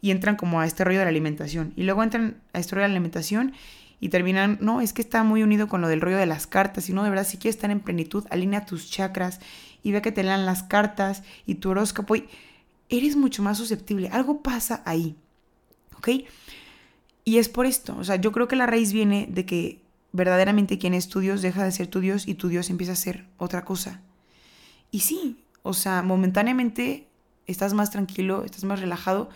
Y 0.00 0.10
entran 0.10 0.36
como 0.36 0.60
a 0.60 0.66
este 0.66 0.84
rollo 0.84 0.98
de 0.98 1.04
la 1.04 1.10
alimentación. 1.10 1.72
Y 1.76 1.82
luego 1.82 2.02
entran 2.02 2.36
a 2.52 2.60
este 2.60 2.74
rollo 2.74 2.84
de 2.84 2.88
la 2.88 2.94
alimentación 2.94 3.52
y 3.98 4.10
terminan, 4.10 4.58
no, 4.60 4.80
es 4.80 4.92
que 4.92 5.02
está 5.02 5.24
muy 5.24 5.42
unido 5.42 5.68
con 5.68 5.80
lo 5.80 5.88
del 5.88 6.00
rollo 6.00 6.18
de 6.18 6.26
las 6.26 6.46
cartas. 6.46 6.88
Y 6.88 6.92
no, 6.92 7.02
de 7.02 7.10
verdad, 7.10 7.26
si 7.26 7.38
quieres 7.38 7.56
estar 7.56 7.70
en 7.70 7.80
plenitud, 7.80 8.24
alinea 8.30 8.66
tus 8.66 8.90
chakras 8.90 9.40
y 9.82 9.92
ve 9.92 10.02
que 10.02 10.12
te 10.12 10.22
lean 10.22 10.46
las 10.46 10.62
cartas 10.62 11.22
y 11.46 11.56
tu 11.56 11.70
horóscopo. 11.70 12.14
Y 12.14 12.28
eres 12.88 13.16
mucho 13.16 13.42
más 13.42 13.58
susceptible. 13.58 14.08
Algo 14.12 14.42
pasa 14.42 14.82
ahí. 14.84 15.16
¿Ok? 15.96 16.08
Y 17.24 17.38
es 17.38 17.48
por 17.48 17.66
esto. 17.66 17.96
O 17.98 18.04
sea, 18.04 18.16
yo 18.16 18.32
creo 18.32 18.48
que 18.48 18.56
la 18.56 18.66
raíz 18.66 18.92
viene 18.92 19.26
de 19.30 19.46
que 19.46 19.80
verdaderamente 20.12 20.78
quien 20.78 20.94
es 20.94 21.08
tu 21.08 21.20
Dios 21.20 21.42
deja 21.42 21.64
de 21.64 21.72
ser 21.72 21.88
tu 21.88 22.00
Dios 22.00 22.28
y 22.28 22.34
tu 22.34 22.48
Dios 22.48 22.70
empieza 22.70 22.92
a 22.92 22.96
ser 22.96 23.26
otra 23.38 23.64
cosa. 23.64 24.02
Y 24.90 25.00
sí, 25.00 25.44
o 25.62 25.72
sea, 25.72 26.02
momentáneamente 26.02 27.08
estás 27.46 27.74
más 27.74 27.90
tranquilo, 27.90 28.44
estás 28.44 28.64
más 28.64 28.80
relajado, 28.80 29.28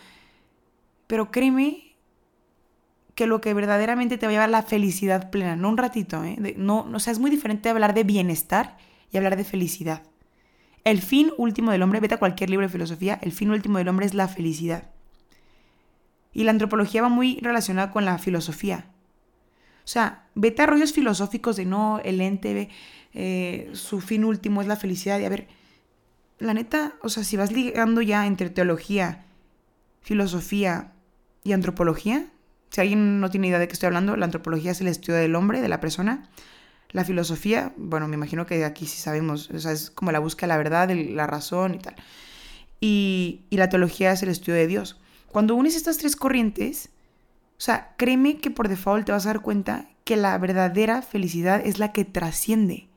pero 1.07 1.31
créeme 1.31 1.91
que 3.15 3.27
lo 3.27 3.41
que 3.41 3.53
verdaderamente 3.53 4.17
te 4.17 4.27
va 4.27 4.31
a 4.31 4.33
llevar 4.33 4.49
a 4.49 4.53
la 4.53 4.63
felicidad 4.63 5.31
plena, 5.31 5.57
no 5.57 5.69
un 5.69 5.77
ratito, 5.77 6.25
¿eh? 6.25 6.55
no, 6.57 6.89
o 6.93 6.99
sea, 7.01 7.13
es 7.13 7.19
muy 7.19 7.31
diferente 7.31 7.69
hablar 7.69 7.95
de 7.95 8.05
bienestar 8.05 8.79
y 9.13 9.17
hablar 9.17 9.37
de 9.37 9.45
felicidad. 9.45 10.03
El 10.85 11.03
fin 11.03 11.31
último 11.37 11.73
del 11.73 11.83
hombre, 11.83 12.01
vete 12.01 12.15
a 12.15 12.19
cualquier 12.19 12.49
libro 12.49 12.67
de 12.67 12.73
filosofía, 12.73 13.19
el 13.23 13.33
fin 13.33 13.51
último 13.51 13.79
del 13.79 13.89
hombre 13.89 14.07
es 14.07 14.15
la 14.15 14.29
felicidad. 14.29 14.91
Y 16.33 16.45
la 16.45 16.53
antropología 16.53 17.03
va 17.03 17.09
muy 17.09 17.39
relacionada 17.43 17.91
con 17.91 18.05
la 18.05 18.19
filosofía. 18.19 18.87
O 19.85 19.89
sea, 19.89 20.29
vete 20.35 20.63
a 20.63 20.67
rollos 20.67 20.93
filosóficos 20.93 21.57
de 21.57 21.67
no, 21.67 22.01
el 22.05 22.21
ente, 22.21 22.71
eh, 23.13 23.71
su 23.73 24.01
fin 24.01 24.25
último 24.25 24.63
es 24.63 24.69
la 24.69 24.77
felicidad. 24.77 25.19
Y 25.19 25.25
a 25.25 25.29
ver, 25.29 25.49
la 26.39 26.55
neta, 26.55 26.95
o 27.03 27.09
sea, 27.09 27.25
si 27.25 27.37
vas 27.37 27.53
ligando 27.53 28.03
ya 28.03 28.27
entre 28.27 28.51
teología, 28.51 29.25
filosofía 30.01 30.93
y 31.45 31.53
antropología, 31.53 32.31
si 32.71 32.81
alguien 32.81 33.21
no 33.21 33.31
tiene 33.31 33.49
idea 33.49 33.59
de 33.59 33.69
qué 33.69 33.73
estoy 33.73 33.89
hablando, 33.89 34.17
la 34.17 34.25
antropología 34.25 34.71
es 34.73 34.81
el 34.81 34.89
estudio 34.89 35.19
del 35.19 35.35
hombre, 35.35 35.61
de 35.61 35.69
la 35.69 35.81
persona. 35.81 36.29
La 36.91 37.05
filosofía, 37.05 37.73
bueno, 37.77 38.09
me 38.09 38.17
imagino 38.17 38.47
que 38.47 38.65
aquí 38.65 38.87
sí 38.87 38.99
sabemos, 38.99 39.51
o 39.51 39.59
sea, 39.59 39.73
es 39.73 39.91
como 39.91 40.13
la 40.13 40.19
búsqueda 40.19 40.47
de 40.47 40.49
la 40.49 40.59
verdad, 40.59 40.89
de 40.89 41.05
la 41.05 41.27
razón 41.27 41.75
y 41.75 41.79
tal. 41.79 41.95
Y, 42.81 43.43
y 43.51 43.57
la 43.57 43.69
teología 43.69 44.13
es 44.13 44.23
el 44.23 44.29
estudio 44.29 44.55
de 44.55 44.67
Dios. 44.67 45.01
Cuando 45.29 45.55
unes 45.55 45.77
estas 45.77 45.99
tres 45.99 46.17
corrientes, 46.17 46.91
o 47.59 47.61
sea, 47.63 47.95
créeme 47.97 48.39
que 48.39 48.51
por 48.51 48.69
default 48.69 49.07
te 49.07 49.13
vas 49.13 49.27
a 49.27 49.31
dar 49.31 49.43
cuenta 49.43 49.87
que 50.05 50.17
la 50.17 50.37
verdadera 50.39 51.03
felicidad 51.03 51.61
es 51.65 51.79
la 51.79 51.93
que 51.93 52.05
trasciende. 52.05 52.90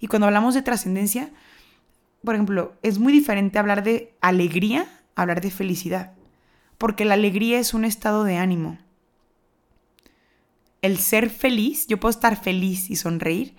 Y 0.00 0.06
cuando 0.06 0.26
hablamos 0.26 0.54
de 0.54 0.62
trascendencia, 0.62 1.30
por 2.24 2.34
ejemplo, 2.34 2.74
es 2.82 2.98
muy 2.98 3.12
diferente 3.12 3.58
hablar 3.58 3.82
de 3.82 4.14
alegría 4.20 4.86
a 5.14 5.22
hablar 5.22 5.40
de 5.40 5.50
felicidad. 5.50 6.12
Porque 6.76 7.04
la 7.04 7.14
alegría 7.14 7.58
es 7.58 7.74
un 7.74 7.84
estado 7.84 8.24
de 8.24 8.36
ánimo. 8.36 8.78
El 10.80 10.98
ser 10.98 11.30
feliz, 11.30 11.86
yo 11.88 11.98
puedo 11.98 12.10
estar 12.10 12.40
feliz 12.40 12.88
y 12.88 12.96
sonreír, 12.96 13.56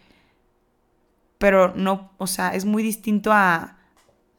pero 1.37 1.73
no, 1.75 2.11
o 2.17 2.27
sea, 2.27 2.53
es 2.55 2.63
muy 2.65 2.81
distinto 2.81 3.31
a, 3.33 3.77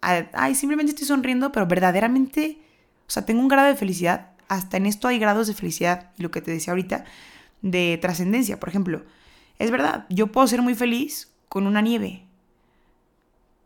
ay, 0.00 0.54
simplemente 0.54 0.90
estoy 0.90 1.06
sonriendo, 1.06 1.52
pero 1.52 1.66
verdaderamente, 1.66 2.58
o 3.06 3.10
sea, 3.10 3.26
tengo 3.26 3.40
un 3.40 3.48
grado 3.48 3.68
de 3.68 3.76
felicidad 3.76 4.30
hasta 4.50 4.78
en 4.78 4.86
esto 4.86 5.06
hay 5.06 5.20
grados 5.20 5.46
de 5.46 5.54
felicidad 5.54 6.10
y 6.18 6.22
lo 6.24 6.32
que 6.32 6.42
te 6.42 6.50
decía 6.50 6.72
ahorita 6.72 7.04
de 7.62 7.98
trascendencia. 8.02 8.58
Por 8.58 8.68
ejemplo, 8.68 9.04
es 9.60 9.70
verdad, 9.70 10.06
yo 10.10 10.26
puedo 10.26 10.44
ser 10.48 10.60
muy 10.60 10.74
feliz 10.74 11.32
con 11.50 11.66
una 11.66 11.82
nieve. 11.82 12.24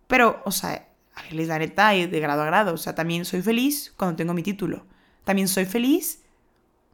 Pero, 0.08 0.42
o 0.44 0.50
sea, 0.50 0.88
a 1.14 1.22
ver, 1.22 1.46
la 1.46 1.58
neta 1.60 1.90
de 1.90 2.20
grado 2.20 2.42
a 2.42 2.46
grado. 2.46 2.74
O 2.74 2.76
sea, 2.76 2.96
también 2.96 3.24
soy 3.24 3.42
feliz 3.42 3.94
cuando 3.96 4.16
tengo 4.16 4.34
mi 4.34 4.42
título. 4.42 4.86
También 5.22 5.46
soy 5.46 5.66
feliz 5.66 6.22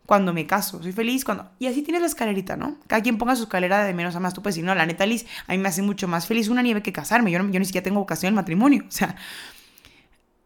cuando 0.04 0.34
me 0.34 0.46
caso. 0.46 0.82
Soy 0.82 0.92
feliz 0.92 1.24
cuando... 1.24 1.50
Y 1.58 1.66
así 1.66 1.80
tienes 1.80 2.02
la 2.02 2.08
escalerita, 2.08 2.56
¿no? 2.56 2.76
Cada 2.86 3.00
quien 3.02 3.16
ponga 3.16 3.36
su 3.36 3.44
escalera 3.44 3.84
de 3.84 3.94
menos 3.94 4.14
a 4.16 4.20
más. 4.20 4.34
Tú 4.34 4.42
puedes 4.42 4.56
decir, 4.56 4.66
no, 4.66 4.74
la 4.74 4.84
neta, 4.84 5.06
Liz, 5.06 5.24
a 5.46 5.52
mí 5.52 5.58
me 5.58 5.68
hace 5.68 5.80
mucho 5.80 6.08
más 6.08 6.26
feliz 6.26 6.48
una 6.48 6.60
nieve 6.60 6.82
que 6.82 6.92
casarme. 6.92 7.30
Yo, 7.30 7.38
yo 7.38 7.58
ni 7.58 7.64
siquiera 7.64 7.84
tengo 7.84 8.00
vocación 8.00 8.28
al 8.28 8.34
matrimonio. 8.34 8.84
O 8.88 8.92
sea, 8.92 9.16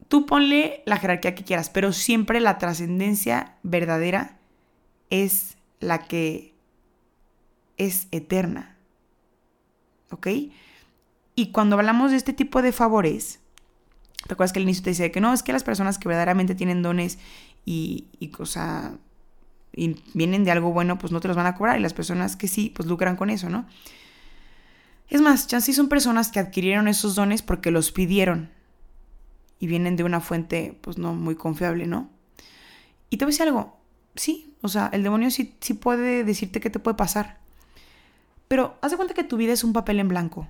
Tú 0.08 0.26
ponle 0.26 0.82
la 0.86 0.98
jerarquía 0.98 1.34
que 1.34 1.44
quieras, 1.44 1.70
pero 1.70 1.92
siempre 1.92 2.40
la 2.40 2.58
trascendencia 2.58 3.56
verdadera 3.62 4.38
es 5.10 5.56
la 5.80 6.00
que 6.06 6.54
es 7.78 8.08
eterna. 8.10 8.73
¿Ok? 10.10 10.28
Y 11.34 11.50
cuando 11.50 11.76
hablamos 11.76 12.10
de 12.10 12.16
este 12.16 12.32
tipo 12.32 12.62
de 12.62 12.72
favores, 12.72 13.40
¿te 14.26 14.34
acuerdas 14.34 14.52
que 14.52 14.60
al 14.60 14.64
inicio 14.64 14.84
te 14.84 14.90
decía 14.90 15.10
que 15.10 15.20
no? 15.20 15.32
Es 15.32 15.42
que 15.42 15.52
las 15.52 15.64
personas 15.64 15.98
que 15.98 16.08
verdaderamente 16.08 16.54
tienen 16.54 16.82
dones 16.82 17.18
y, 17.64 18.06
y, 18.20 18.30
y 19.76 19.96
vienen 20.14 20.44
de 20.44 20.50
algo 20.50 20.72
bueno, 20.72 20.98
pues 20.98 21.12
no 21.12 21.20
te 21.20 21.28
los 21.28 21.36
van 21.36 21.46
a 21.46 21.54
cobrar. 21.56 21.78
Y 21.78 21.82
las 21.82 21.94
personas 21.94 22.36
que 22.36 22.48
sí, 22.48 22.72
pues 22.74 22.88
lucran 22.88 23.16
con 23.16 23.30
eso, 23.30 23.48
¿no? 23.48 23.66
Es 25.08 25.20
más, 25.20 25.46
chance 25.46 25.72
son 25.72 25.88
personas 25.88 26.30
que 26.30 26.40
adquirieron 26.40 26.88
esos 26.88 27.14
dones 27.14 27.42
porque 27.42 27.70
los 27.70 27.92
pidieron 27.92 28.50
y 29.58 29.66
vienen 29.66 29.96
de 29.96 30.04
una 30.04 30.20
fuente 30.20 30.78
pues 30.80 30.98
no 30.98 31.14
muy 31.14 31.34
confiable, 31.34 31.86
¿no? 31.86 32.10
Y 33.10 33.16
te 33.16 33.24
voy 33.24 33.30
a 33.30 33.32
decir 33.32 33.46
algo, 33.46 33.78
sí, 34.14 34.54
o 34.62 34.68
sea, 34.68 34.90
el 34.92 35.02
demonio 35.02 35.30
sí, 35.30 35.56
sí 35.60 35.74
puede 35.74 36.24
decirte 36.24 36.60
qué 36.60 36.70
te 36.70 36.78
puede 36.78 36.96
pasar. 36.96 37.38
Pero 38.54 38.78
haz 38.82 38.94
cuenta 38.94 39.14
que 39.14 39.24
tu 39.24 39.36
vida 39.36 39.52
es 39.52 39.64
un 39.64 39.72
papel 39.72 39.98
en 39.98 40.06
blanco. 40.06 40.46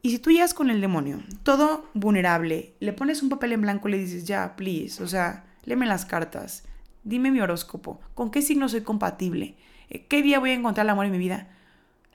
Y 0.00 0.08
si 0.08 0.18
tú 0.20 0.30
llegas 0.30 0.54
con 0.54 0.70
el 0.70 0.80
demonio, 0.80 1.22
todo 1.42 1.90
vulnerable, 1.92 2.72
le 2.80 2.94
pones 2.94 3.22
un 3.22 3.28
papel 3.28 3.52
en 3.52 3.60
blanco 3.60 3.88
y 3.88 3.92
le 3.92 3.98
dices, 3.98 4.24
ya, 4.24 4.56
please, 4.56 5.02
o 5.02 5.06
sea, 5.06 5.44
léeme 5.66 5.84
las 5.84 6.06
cartas, 6.06 6.64
dime 7.04 7.30
mi 7.30 7.42
horóscopo, 7.42 8.00
con 8.14 8.30
qué 8.30 8.40
signo 8.40 8.70
soy 8.70 8.80
compatible, 8.80 9.54
eh, 9.90 10.06
qué 10.06 10.22
día 10.22 10.38
voy 10.38 10.52
a 10.52 10.54
encontrar 10.54 10.86
el 10.86 10.90
amor 10.92 11.04
en 11.04 11.12
mi 11.12 11.18
vida. 11.18 11.48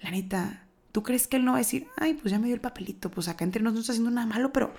La 0.01 0.09
neta, 0.09 0.65
¿tú 0.91 1.03
crees 1.03 1.27
que 1.27 1.37
él 1.37 1.45
no 1.45 1.51
va 1.51 1.57
a 1.57 1.61
decir, 1.61 1.85
ay, 1.97 2.15
pues 2.15 2.31
ya 2.31 2.39
me 2.39 2.47
dio 2.47 2.55
el 2.55 2.61
papelito, 2.61 3.11
pues 3.11 3.27
acá 3.27 3.45
entre 3.45 3.61
nosotros 3.61 3.75
no 3.75 3.81
está 3.81 3.91
haciendo 3.91 4.09
nada 4.09 4.25
malo, 4.25 4.51
pero 4.51 4.73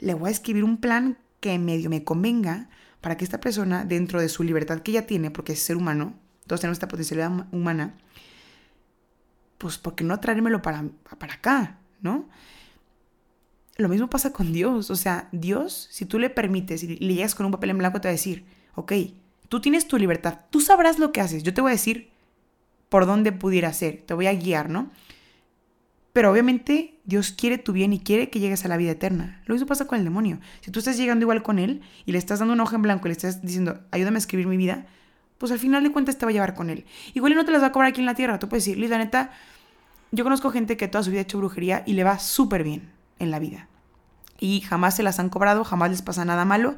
le 0.00 0.14
voy 0.14 0.30
a 0.30 0.32
escribir 0.32 0.64
un 0.64 0.78
plan 0.78 1.16
que 1.38 1.56
medio 1.60 1.90
me 1.90 2.02
convenga 2.02 2.70
para 3.00 3.16
que 3.16 3.22
esta 3.22 3.38
persona, 3.38 3.84
dentro 3.84 4.20
de 4.20 4.30
su 4.30 4.42
libertad 4.42 4.80
que 4.80 4.90
ella 4.90 5.06
tiene, 5.06 5.30
porque 5.30 5.52
es 5.52 5.62
ser 5.62 5.76
humano, 5.76 6.14
todos 6.48 6.60
tenemos 6.60 6.74
esta 6.74 6.88
potencialidad 6.88 7.46
humana, 7.52 7.94
pues, 9.60 9.76
¿por 9.76 9.94
qué 9.94 10.04
no 10.04 10.18
traérmelo 10.18 10.62
para, 10.62 10.84
para 11.18 11.34
acá? 11.34 11.80
¿no? 12.00 12.28
Lo 13.76 13.88
mismo 13.88 14.08
pasa 14.08 14.32
con 14.32 14.52
Dios. 14.52 14.90
O 14.90 14.96
sea, 14.96 15.28
Dios, 15.32 15.88
si 15.90 16.06
tú 16.06 16.18
le 16.18 16.30
permites 16.30 16.82
y 16.82 16.96
le 16.96 17.14
llegas 17.14 17.34
con 17.34 17.46
un 17.46 17.52
papel 17.52 17.70
en 17.70 17.78
blanco, 17.78 18.00
te 18.00 18.08
va 18.08 18.10
a 18.10 18.12
decir, 18.12 18.44
ok, 18.74 18.92
tú 19.48 19.60
tienes 19.60 19.86
tu 19.86 19.98
libertad, 19.98 20.40
tú 20.50 20.60
sabrás 20.60 20.98
lo 20.98 21.12
que 21.12 21.20
haces. 21.20 21.42
Yo 21.42 21.54
te 21.54 21.60
voy 21.60 21.70
a 21.70 21.72
decir 21.72 22.10
por 22.88 23.06
dónde 23.06 23.32
pudiera 23.32 23.72
ser, 23.72 24.02
te 24.06 24.14
voy 24.14 24.26
a 24.26 24.34
guiar, 24.34 24.70
¿no? 24.70 24.90
Pero 26.12 26.32
obviamente 26.32 26.98
Dios 27.04 27.30
quiere 27.30 27.56
tu 27.56 27.72
bien 27.72 27.92
y 27.92 28.00
quiere 28.00 28.30
que 28.30 28.40
llegues 28.40 28.64
a 28.64 28.68
la 28.68 28.76
vida 28.76 28.90
eterna. 28.90 29.42
Lo 29.46 29.54
mismo 29.54 29.68
pasa 29.68 29.86
con 29.86 29.98
el 29.98 30.04
demonio. 30.04 30.40
Si 30.60 30.72
tú 30.72 30.80
estás 30.80 30.96
llegando 30.96 31.22
igual 31.22 31.42
con 31.42 31.60
él 31.60 31.82
y 32.04 32.12
le 32.12 32.18
estás 32.18 32.40
dando 32.40 32.54
un 32.54 32.60
hoja 32.60 32.76
en 32.76 32.82
blanco 32.82 33.06
y 33.06 33.10
le 33.10 33.12
estás 33.12 33.42
diciendo, 33.42 33.80
ayúdame 33.92 34.16
a 34.16 34.18
escribir 34.18 34.48
mi 34.48 34.56
vida, 34.56 34.86
pues 35.40 35.50
al 35.52 35.58
final 35.58 35.82
de 35.82 35.90
cuentas 35.90 36.18
te 36.18 36.26
va 36.26 36.30
a 36.30 36.32
llevar 36.34 36.52
con 36.52 36.68
él. 36.68 36.84
Igual 37.14 37.34
no 37.34 37.46
te 37.46 37.50
las 37.50 37.62
va 37.62 37.68
a 37.68 37.72
cobrar 37.72 37.88
aquí 37.88 38.00
en 38.00 38.06
la 38.06 38.14
tierra. 38.14 38.38
Tú 38.38 38.50
puedes 38.50 38.62
decir, 38.62 38.90
la 38.90 38.98
neta, 38.98 39.32
yo 40.12 40.22
conozco 40.22 40.50
gente 40.50 40.76
que 40.76 40.86
toda 40.86 41.02
su 41.02 41.08
vida 41.08 41.20
ha 41.20 41.22
hecho 41.22 41.38
brujería 41.38 41.82
y 41.86 41.94
le 41.94 42.04
va 42.04 42.18
súper 42.18 42.62
bien 42.62 42.90
en 43.18 43.30
la 43.30 43.38
vida. 43.38 43.66
Y 44.38 44.60
jamás 44.60 44.96
se 44.96 45.02
las 45.02 45.18
han 45.18 45.30
cobrado, 45.30 45.64
jamás 45.64 45.92
les 45.92 46.02
pasa 46.02 46.26
nada 46.26 46.44
malo. 46.44 46.76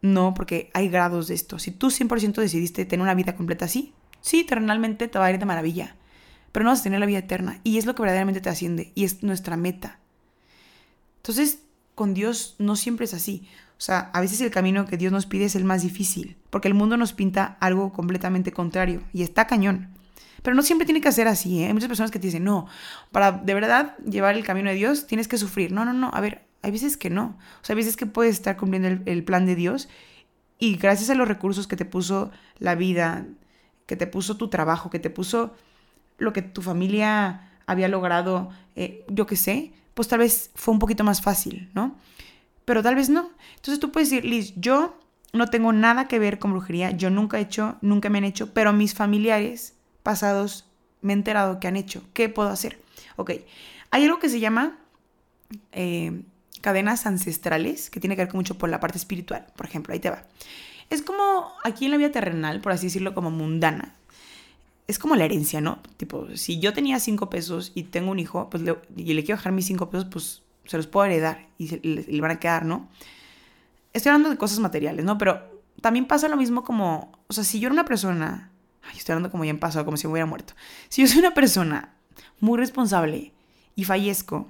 No, 0.00 0.32
porque 0.32 0.70
hay 0.72 0.88
grados 0.88 1.28
de 1.28 1.34
esto. 1.34 1.58
Si 1.58 1.70
tú 1.70 1.88
100% 1.88 2.40
decidiste 2.40 2.86
tener 2.86 3.02
una 3.02 3.14
vida 3.14 3.36
completa 3.36 3.66
así, 3.66 3.92
sí, 4.22 4.44
terrenalmente 4.44 5.06
te 5.06 5.18
va 5.18 5.26
a 5.26 5.30
ir 5.30 5.38
de 5.38 5.44
maravilla. 5.44 5.94
Pero 6.52 6.64
no 6.64 6.70
vas 6.70 6.80
a 6.80 6.84
tener 6.84 7.00
la 7.00 7.06
vida 7.06 7.18
eterna. 7.18 7.60
Y 7.64 7.76
es 7.76 7.84
lo 7.84 7.94
que 7.94 8.00
verdaderamente 8.00 8.40
te 8.40 8.48
asciende. 8.48 8.92
Y 8.94 9.04
es 9.04 9.22
nuestra 9.22 9.58
meta. 9.58 9.98
Entonces, 11.18 11.58
con 11.98 12.14
Dios 12.14 12.54
no 12.58 12.76
siempre 12.76 13.06
es 13.06 13.12
así. 13.12 13.48
O 13.76 13.80
sea, 13.80 14.10
a 14.14 14.20
veces 14.20 14.40
el 14.40 14.52
camino 14.52 14.86
que 14.86 14.96
Dios 14.96 15.10
nos 15.10 15.26
pide 15.26 15.46
es 15.46 15.56
el 15.56 15.64
más 15.64 15.82
difícil. 15.82 16.36
Porque 16.48 16.68
el 16.68 16.74
mundo 16.74 16.96
nos 16.96 17.12
pinta 17.12 17.56
algo 17.58 17.92
completamente 17.92 18.52
contrario. 18.52 19.02
Y 19.12 19.22
está 19.22 19.48
cañón. 19.48 19.88
Pero 20.42 20.54
no 20.54 20.62
siempre 20.62 20.86
tiene 20.86 21.00
que 21.00 21.10
ser 21.10 21.26
así, 21.26 21.60
¿eh? 21.60 21.66
Hay 21.66 21.74
muchas 21.74 21.88
personas 21.88 22.12
que 22.12 22.20
te 22.20 22.28
dicen, 22.28 22.44
no, 22.44 22.68
para 23.10 23.32
de 23.32 23.52
verdad 23.52 23.98
llevar 23.98 24.36
el 24.36 24.44
camino 24.44 24.70
de 24.70 24.76
Dios 24.76 25.08
tienes 25.08 25.26
que 25.26 25.38
sufrir. 25.38 25.72
No, 25.72 25.84
no, 25.84 25.92
no, 25.92 26.10
a 26.14 26.20
ver, 26.20 26.44
hay 26.62 26.70
veces 26.70 26.96
que 26.96 27.10
no. 27.10 27.36
O 27.60 27.64
sea, 27.64 27.74
hay 27.74 27.78
veces 27.78 27.96
que 27.96 28.06
puedes 28.06 28.36
estar 28.36 28.56
cumpliendo 28.56 28.88
el, 29.04 29.24
plan 29.24 29.44
de 29.44 29.56
Dios 29.56 29.88
y 30.60 30.76
gracias 30.76 31.10
a 31.10 31.16
los 31.16 31.26
recursos 31.26 31.66
que 31.66 31.74
te 31.74 31.84
puso 31.84 32.30
la 32.60 32.76
vida, 32.76 33.26
que 33.86 33.96
te 33.96 34.06
puso 34.06 34.36
tu 34.36 34.48
trabajo, 34.48 34.88
que 34.88 35.00
te 35.00 35.10
puso 35.10 35.56
lo 36.18 36.32
que 36.32 36.42
tu 36.42 36.62
familia 36.62 37.50
había 37.66 37.88
logrado, 37.88 38.50
eh, 38.76 39.04
yo 39.08 39.26
qué 39.26 39.34
sé, 39.34 39.72
pues 39.98 40.06
tal 40.06 40.20
vez 40.20 40.52
fue 40.54 40.72
un 40.72 40.78
poquito 40.78 41.02
más 41.02 41.20
fácil, 41.20 41.70
¿no? 41.74 41.96
Pero 42.64 42.84
tal 42.84 42.94
vez 42.94 43.08
no. 43.08 43.32
Entonces 43.56 43.80
tú 43.80 43.90
puedes 43.90 44.10
decir, 44.10 44.24
Liz, 44.24 44.52
yo 44.54 44.96
no 45.32 45.48
tengo 45.48 45.72
nada 45.72 46.06
que 46.06 46.20
ver 46.20 46.38
con 46.38 46.52
brujería, 46.52 46.92
yo 46.92 47.10
nunca 47.10 47.36
he 47.36 47.40
hecho, 47.40 47.78
nunca 47.80 48.08
me 48.08 48.18
han 48.18 48.24
hecho, 48.24 48.54
pero 48.54 48.72
mis 48.72 48.94
familiares 48.94 49.74
pasados 50.04 50.66
me 51.00 51.12
he 51.12 51.16
enterado 51.16 51.58
que 51.58 51.66
han 51.66 51.74
hecho. 51.74 52.04
¿Qué 52.12 52.28
puedo 52.28 52.48
hacer? 52.48 52.80
Ok, 53.16 53.32
hay 53.90 54.04
algo 54.04 54.20
que 54.20 54.28
se 54.28 54.38
llama 54.38 54.78
eh, 55.72 56.22
cadenas 56.60 57.04
ancestrales, 57.04 57.90
que 57.90 57.98
tiene 57.98 58.14
que 58.14 58.24
ver 58.24 58.34
mucho 58.34 58.56
por 58.56 58.68
la 58.68 58.78
parte 58.78 58.98
espiritual. 58.98 59.48
Por 59.56 59.66
ejemplo, 59.66 59.94
ahí 59.94 59.98
te 59.98 60.10
va. 60.10 60.22
Es 60.90 61.02
como 61.02 61.50
aquí 61.64 61.86
en 61.86 61.90
la 61.90 61.96
vida 61.96 62.12
terrenal, 62.12 62.60
por 62.60 62.70
así 62.70 62.86
decirlo, 62.86 63.14
como 63.14 63.32
mundana. 63.32 63.96
Es 64.88 64.98
como 64.98 65.14
la 65.14 65.24
herencia, 65.24 65.60
¿no? 65.60 65.78
Tipo, 65.96 66.26
si 66.34 66.58
yo 66.58 66.72
tenía 66.72 66.98
cinco 66.98 67.30
pesos 67.30 67.70
y 67.74 67.84
tengo 67.84 68.10
un 68.10 68.18
hijo, 68.18 68.50
pues 68.50 68.64
y 68.96 69.14
le 69.14 69.22
quiero 69.22 69.38
dejar 69.38 69.52
mis 69.52 69.66
cinco 69.66 69.88
pesos, 69.90 70.08
pues 70.10 70.42
se 70.64 70.76
los 70.76 70.88
puedo 70.88 71.06
heredar 71.06 71.46
y 71.58 71.68
le 71.86 72.20
van 72.20 72.32
a 72.32 72.40
quedar, 72.40 72.64
¿no? 72.64 72.88
Estoy 73.92 74.10
hablando 74.10 74.30
de 74.30 74.36
cosas 74.36 74.58
materiales, 74.58 75.04
¿no? 75.04 75.16
Pero 75.18 75.62
también 75.80 76.06
pasa 76.06 76.28
lo 76.28 76.36
mismo 76.36 76.64
como, 76.64 77.12
o 77.28 77.32
sea, 77.32 77.44
si 77.44 77.60
yo 77.60 77.68
era 77.68 77.74
una 77.74 77.84
persona 77.84 78.50
estoy 78.96 79.12
hablando 79.12 79.30
como 79.30 79.44
ya 79.44 79.50
en 79.50 79.58
pasado, 79.58 79.84
como 79.84 79.96
si 79.96 80.06
me 80.06 80.12
hubiera 80.12 80.26
muerto. 80.26 80.54
Si 80.88 81.02
yo 81.02 81.08
soy 81.08 81.18
una 81.18 81.34
persona 81.34 81.94
muy 82.40 82.58
responsable 82.58 83.32
y 83.74 83.84
fallezco, 83.84 84.48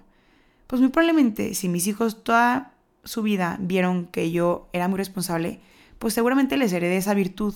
pues 0.66 0.80
muy 0.80 0.90
probablemente 0.90 1.54
si 1.54 1.68
mis 1.68 1.86
hijos 1.86 2.22
toda 2.22 2.74
su 3.04 3.22
vida 3.22 3.56
vieron 3.60 4.06
que 4.06 4.30
yo 4.30 4.68
era 4.72 4.88
muy 4.88 4.98
responsable, 4.98 5.60
pues 5.98 6.14
seguramente 6.14 6.56
les 6.56 6.72
heredé 6.72 6.96
esa 6.96 7.14
virtud, 7.14 7.54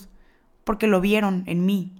porque 0.63 0.87
lo 0.87 1.01
vieron 1.01 1.43
en 1.45 1.65
mí. 1.65 1.93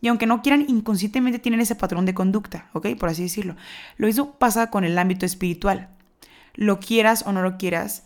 Y 0.00 0.08
aunque 0.08 0.26
no 0.26 0.42
quieran, 0.42 0.64
inconscientemente 0.68 1.38
tienen 1.38 1.60
ese 1.60 1.74
patrón 1.74 2.06
de 2.06 2.14
conducta, 2.14 2.68
¿ok? 2.72 2.88
Por 2.98 3.08
así 3.08 3.22
decirlo. 3.22 3.56
Lo 3.96 4.06
mismo 4.06 4.32
pasa 4.32 4.70
con 4.70 4.84
el 4.84 4.96
ámbito 4.98 5.26
espiritual. 5.26 5.88
Lo 6.54 6.78
quieras 6.80 7.24
o 7.26 7.32
no 7.32 7.42
lo 7.42 7.56
quieras, 7.56 8.04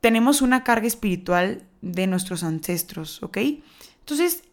tenemos 0.00 0.42
una 0.42 0.62
carga 0.62 0.86
espiritual 0.86 1.64
de 1.82 2.06
nuestros 2.06 2.44
ancestros, 2.44 3.22
¿ok? 3.22 3.38
Entonces, 4.00 4.44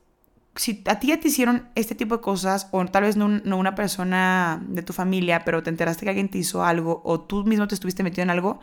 si 0.56 0.84
a 0.86 1.00
ti 1.00 1.08
ya 1.08 1.20
te 1.20 1.28
hicieron 1.28 1.70
este 1.76 1.96
tipo 1.96 2.18
de 2.18 2.22
cosas, 2.22 2.68
o 2.72 2.84
tal 2.86 3.04
vez 3.04 3.18
no, 3.18 3.26
una 3.56 3.76
persona 3.76 4.64
de 4.68 4.82
tu 4.84 4.94
familia, 4.94 5.44
pero 5.46 5.62
te 5.64 5.70
enteraste 5.70 6.06
que 6.06 6.10
alguien 6.10 6.30
te 6.30 6.40
hizo 6.40 6.64
algo, 6.64 7.02
o 7.06 7.20
tú 7.22 7.44
mismo 7.44 7.68
te 7.68 7.76
estuviste 7.76 8.04
metido 8.04 8.24
en 8.24 8.30
algo, 8.30 8.60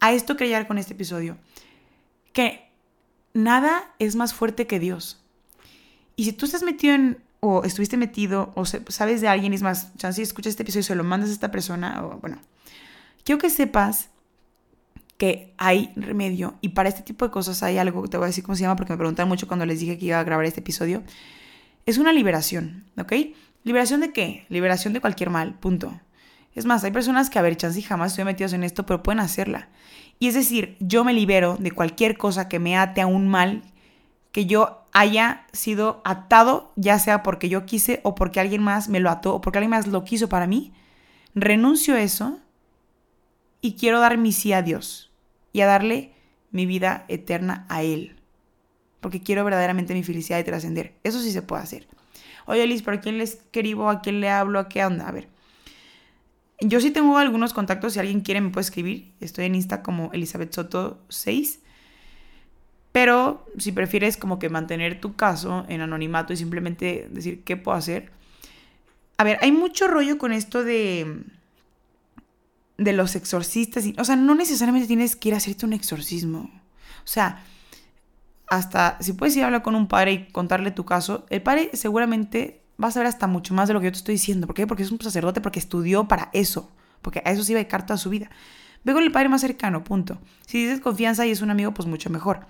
a 0.00 0.12
esto 0.12 0.36
quería 0.36 0.56
llegar 0.56 0.68
con 0.68 0.78
este 0.78 0.94
episodio. 0.94 1.36
Que 2.32 2.70
nada 3.34 3.92
es 3.98 4.14
más 4.14 4.34
fuerte 4.34 4.66
que 4.66 4.78
Dios. 4.78 5.20
Y 6.18 6.24
si 6.24 6.32
tú 6.32 6.46
estás 6.46 6.64
metido 6.64 6.96
en, 6.96 7.18
o 7.38 7.62
estuviste 7.62 7.96
metido, 7.96 8.50
o 8.56 8.64
sabes 8.64 9.20
de 9.20 9.28
alguien, 9.28 9.52
es 9.52 9.62
más, 9.62 9.96
chance 9.98 10.20
escuchas 10.20 10.50
este 10.50 10.64
episodio 10.64 10.80
y 10.80 10.82
se 10.82 10.94
lo 10.96 11.04
mandas 11.04 11.30
a 11.30 11.32
esta 11.32 11.52
persona, 11.52 12.04
o 12.04 12.18
bueno, 12.18 12.38
quiero 13.22 13.40
que 13.40 13.48
sepas 13.48 14.08
que 15.16 15.54
hay 15.58 15.92
remedio 15.94 16.56
y 16.60 16.70
para 16.70 16.88
este 16.88 17.02
tipo 17.02 17.24
de 17.24 17.30
cosas 17.30 17.62
hay 17.62 17.78
algo, 17.78 18.08
te 18.08 18.16
voy 18.16 18.24
a 18.24 18.26
decir 18.26 18.42
cómo 18.42 18.56
se 18.56 18.62
llama 18.62 18.74
porque 18.74 18.92
me 18.92 18.96
preguntaron 18.96 19.28
mucho 19.28 19.46
cuando 19.46 19.64
les 19.64 19.78
dije 19.78 19.96
que 19.96 20.06
iba 20.06 20.18
a 20.18 20.24
grabar 20.24 20.44
este 20.44 20.58
episodio. 20.58 21.04
Es 21.86 21.98
una 21.98 22.12
liberación, 22.12 22.84
¿ok? 22.98 23.12
¿Liberación 23.62 24.00
de 24.00 24.12
qué? 24.12 24.44
Liberación 24.48 24.94
de 24.94 25.00
cualquier 25.00 25.30
mal, 25.30 25.54
punto. 25.54 26.00
Es 26.56 26.64
más, 26.64 26.82
hay 26.82 26.90
personas 26.90 27.30
que, 27.30 27.38
a 27.38 27.42
ver, 27.42 27.56
chance 27.56 27.80
jamás 27.80 28.10
estoy 28.10 28.24
metidos 28.24 28.54
en 28.54 28.64
esto, 28.64 28.84
pero 28.86 29.04
pueden 29.04 29.20
hacerla. 29.20 29.68
Y 30.18 30.26
es 30.26 30.34
decir, 30.34 30.76
yo 30.80 31.04
me 31.04 31.12
libero 31.12 31.56
de 31.60 31.70
cualquier 31.70 32.18
cosa 32.18 32.48
que 32.48 32.58
me 32.58 32.76
ate 32.76 33.02
a 33.02 33.06
un 33.06 33.28
mal 33.28 33.62
que 34.38 34.46
yo 34.46 34.86
haya 34.92 35.48
sido 35.52 36.00
atado, 36.04 36.72
ya 36.76 37.00
sea 37.00 37.24
porque 37.24 37.48
yo 37.48 37.66
quise 37.66 37.98
o 38.04 38.14
porque 38.14 38.38
alguien 38.38 38.62
más 38.62 38.88
me 38.88 39.00
lo 39.00 39.10
ató 39.10 39.34
o 39.34 39.40
porque 39.40 39.58
alguien 39.58 39.70
más 39.70 39.88
lo 39.88 40.04
quiso 40.04 40.28
para 40.28 40.46
mí. 40.46 40.72
Renuncio 41.34 41.96
a 41.96 42.02
eso 42.02 42.38
y 43.60 43.74
quiero 43.74 43.98
dar 43.98 44.16
mi 44.16 44.30
sí 44.30 44.52
a 44.52 44.62
Dios 44.62 45.10
y 45.52 45.62
a 45.62 45.66
darle 45.66 46.12
mi 46.52 46.66
vida 46.66 47.04
eterna 47.08 47.66
a 47.68 47.82
Él. 47.82 48.14
Porque 49.00 49.24
quiero 49.24 49.42
verdaderamente 49.42 49.92
mi 49.92 50.04
felicidad 50.04 50.38
y 50.38 50.44
trascender. 50.44 50.94
Eso 51.02 51.20
sí 51.20 51.32
se 51.32 51.42
puede 51.42 51.64
hacer. 51.64 51.88
Oye, 52.46 52.64
Liz, 52.68 52.82
¿pero 52.82 53.00
quién 53.00 53.18
le 53.18 53.24
escribo? 53.24 53.90
¿A 53.90 54.02
quién 54.02 54.20
le 54.20 54.30
hablo? 54.30 54.60
¿A 54.60 54.68
qué 54.68 54.84
onda? 54.84 55.08
A 55.08 55.10
ver. 55.10 55.28
Yo 56.60 56.80
sí 56.80 56.92
tengo 56.92 57.18
algunos 57.18 57.52
contactos. 57.52 57.94
Si 57.94 57.98
alguien 57.98 58.20
quiere, 58.20 58.40
me 58.40 58.50
puede 58.50 58.66
escribir. 58.66 59.14
Estoy 59.18 59.46
en 59.46 59.56
Insta 59.56 59.82
como 59.82 60.12
Elizabeth 60.12 60.54
Soto 60.54 61.02
6. 61.08 61.62
Pero 62.98 63.46
si 63.56 63.70
prefieres 63.70 64.16
como 64.16 64.40
que 64.40 64.48
mantener 64.48 65.00
tu 65.00 65.14
caso 65.14 65.64
en 65.68 65.82
anonimato 65.82 66.32
y 66.32 66.36
simplemente 66.36 67.08
decir 67.12 67.44
qué 67.44 67.56
puedo 67.56 67.78
hacer. 67.78 68.10
A 69.18 69.22
ver, 69.22 69.38
hay 69.40 69.52
mucho 69.52 69.86
rollo 69.86 70.18
con 70.18 70.32
esto 70.32 70.64
de 70.64 71.22
de 72.76 72.92
los 72.92 73.14
exorcistas. 73.14 73.84
o 73.96 74.04
sea, 74.04 74.16
no 74.16 74.34
necesariamente 74.34 74.88
tienes 74.88 75.14
que 75.14 75.28
ir 75.28 75.34
a 75.34 75.36
hacerte 75.36 75.64
un 75.64 75.74
exorcismo. 75.74 76.50
O 77.04 77.06
sea, 77.06 77.44
hasta 78.48 79.00
si 79.00 79.12
puedes 79.12 79.36
ir 79.36 79.44
a 79.44 79.46
hablar 79.46 79.62
con 79.62 79.76
un 79.76 79.86
padre 79.86 80.12
y 80.12 80.32
contarle 80.32 80.72
tu 80.72 80.84
caso, 80.84 81.24
el 81.30 81.40
padre 81.40 81.70
seguramente 81.74 82.62
va 82.82 82.88
a 82.88 82.90
saber 82.90 83.06
hasta 83.06 83.28
mucho 83.28 83.54
más 83.54 83.68
de 83.68 83.74
lo 83.74 83.80
que 83.80 83.86
yo 83.86 83.92
te 83.92 83.98
estoy 83.98 84.14
diciendo. 84.16 84.48
¿Por 84.48 84.56
qué? 84.56 84.66
Porque 84.66 84.82
es 84.82 84.90
un 84.90 85.00
sacerdote, 85.00 85.40
porque 85.40 85.60
estudió 85.60 86.08
para 86.08 86.30
eso. 86.32 86.68
Porque 87.00 87.22
a 87.24 87.30
eso 87.30 87.44
se 87.44 87.52
iba 87.52 87.60
a 87.60 87.62
dedicar 87.62 87.86
toda 87.86 87.96
su 87.96 88.10
vida. 88.10 88.28
Ve 88.82 88.92
con 88.92 89.04
el 89.04 89.12
padre 89.12 89.28
más 89.28 89.40
cercano, 89.40 89.84
punto. 89.84 90.18
Si 90.48 90.64
dices 90.64 90.80
confianza 90.80 91.24
y 91.24 91.30
es 91.30 91.42
un 91.42 91.50
amigo, 91.52 91.72
pues 91.72 91.86
mucho 91.86 92.10
mejor. 92.10 92.48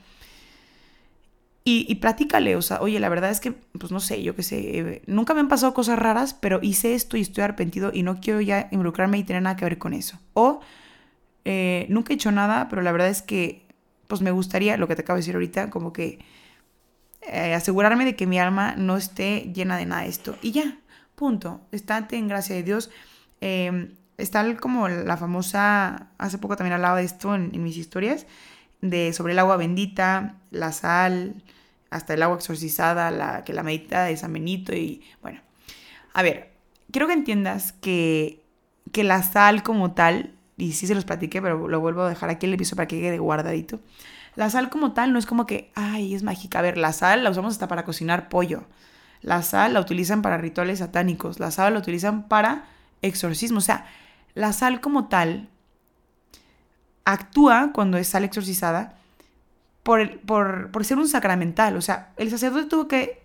Y, 1.69 1.85
y 1.87 1.97
platícale, 1.97 2.57
o 2.57 2.63
sea, 2.63 2.81
oye, 2.81 2.99
la 2.99 3.11
verdad 3.11 3.31
es 3.31 3.41
que, 3.41 3.53
pues 3.53 3.93
no 3.93 4.01
sé, 4.01 4.23
yo 4.23 4.35
qué 4.35 4.43
sé, 4.43 4.79
eh, 4.79 5.03
nunca 5.07 5.35
me 5.35 5.41
han 5.41 5.49
pasado 5.49 5.75
cosas 5.75 5.99
raras, 5.99 6.33
pero 6.33 6.61
hice 6.63 6.95
esto 6.95 7.19
y 7.19 7.21
estoy 7.21 7.45
arrepentido 7.45 7.91
y 7.93 8.03
no 8.03 8.21
quiero 8.21 8.41
ya 8.41 8.69
involucrarme 8.71 9.19
y 9.19 9.25
tener 9.25 9.43
nada 9.43 9.57
que 9.57 9.67
ver 9.67 9.77
con 9.77 9.93
eso. 9.93 10.19
O 10.33 10.61
eh, 11.45 11.85
nunca 11.91 12.13
he 12.13 12.17
hecho 12.17 12.33
nada, 12.33 12.69
pero 12.71 12.81
la 12.81 12.91
verdad 12.91 13.09
es 13.09 13.21
que 13.21 13.67
pues 14.07 14.23
me 14.23 14.31
gustaría, 14.31 14.79
lo 14.79 14.89
que 14.89 14.97
te 14.97 15.03
acabo 15.03 15.17
de 15.17 15.21
decir 15.21 15.35
ahorita, 15.35 15.69
como 15.69 15.93
que 15.93 16.21
eh, 17.21 17.53
asegurarme 17.53 18.07
de 18.07 18.17
que 18.17 18.27
mi 18.27 18.39
alma 18.39 18.75
no 18.77 18.97
esté 18.97 19.53
llena 19.55 19.77
de 19.77 19.85
nada 19.85 20.03
de 20.03 20.09
esto. 20.09 20.37
Y 20.41 20.53
ya, 20.53 20.79
punto. 21.17 21.61
Estate 21.71 22.17
en 22.17 22.29
gracia 22.29 22.57
de 22.57 22.63
Dios. 22.63 22.91
Eh, 23.43 23.95
está 24.17 24.57
como 24.57 24.89
la 24.89 25.17
famosa, 25.17 26.09
hace 26.19 26.39
poco 26.39 26.57
también 26.57 26.73
hablaba 26.73 26.99
de 26.99 27.05
esto 27.05 27.35
en, 27.35 27.63
mis 27.63 27.77
historias, 27.77 28.27
de 28.81 29.13
sobre 29.13 29.35
el 29.35 29.39
agua 29.39 29.57
bendita, 29.57 30.37
la 30.51 30.73
sal, 30.73 31.43
hasta 31.91 32.15
el 32.15 32.23
agua 32.23 32.37
exorcizada, 32.37 33.11
la 33.11 33.45
que 33.45 33.53
la 33.53 33.63
medita 33.63 34.05
de 34.05 34.17
San 34.17 34.37
y 34.37 35.03
bueno. 35.23 35.41
A 36.15 36.23
ver, 36.23 36.53
quiero 36.91 37.07
que 37.07 37.13
entiendas 37.13 37.73
que, 37.73 38.45
que 38.93 39.05
la 39.05 39.23
sal 39.23 39.63
como 39.63 39.93
tal, 39.93 40.35
y 40.57 40.73
sí 40.73 40.87
se 40.87 40.95
los 40.95 41.05
platiqué, 41.05 41.41
pero 41.41 41.69
lo 41.69 41.81
vuelvo 41.81 42.03
a 42.03 42.09
dejar 42.09 42.31
aquí 42.31 42.47
el 42.47 42.55
episodio 42.55 42.77
para 42.77 42.89
que 42.89 43.01
quede 43.01 43.19
guardadito. 43.19 43.81
La 44.35 44.51
sal 44.51 44.71
como 44.71 44.93
tal 44.93 45.13
no 45.13 45.19
es 45.19 45.27
como 45.27 45.47
que, 45.47 45.71
ay, 45.75 46.15
es 46.15 46.23
mágica. 46.23 46.59
A 46.59 46.63
ver, 46.63 46.79
la 46.79 46.93
sal 46.93 47.25
la 47.25 47.31
usamos 47.31 47.55
hasta 47.55 47.69
para 47.69 47.85
cocinar 47.85 48.29
pollo. 48.29 48.65
La 49.21 49.43
sal 49.43 49.75
la 49.75 49.81
utilizan 49.81 50.23
para 50.23 50.39
rituales 50.39 50.79
satánicos. 50.79 51.41
La 51.41 51.51
sal 51.51 51.75
la 51.75 51.81
utilizan 51.81 52.29
para 52.29 52.67
exorcismo. 53.03 53.59
O 53.59 53.63
sea, 53.63 53.87
la 54.35 54.53
sal 54.53 54.81
como 54.81 55.09
tal 55.09 55.49
actúa 57.05 57.71
cuando 57.73 57.99
es 57.99 58.09
sal 58.09 58.25
exorcizada 58.25 58.98
por, 59.89 60.85
ser 60.85 60.99
un 60.99 61.09
sacramental. 61.09 61.77
O 61.77 61.81
sea, 61.81 62.13
el 62.19 62.31
sacerdote 62.31 62.67
tuvo 62.67 62.89
que 62.89 63.23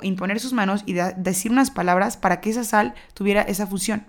imponer 0.00 0.40
sus 0.40 0.52
manos 0.52 0.82
y 0.86 0.94
decir 0.94 1.52
unas 1.52 1.70
palabras 1.70 2.16
para 2.16 2.40
que 2.40 2.50
esa 2.50 2.64
sal 2.64 2.94
tuviera 3.12 3.42
esa 3.42 3.66
función. 3.66 4.06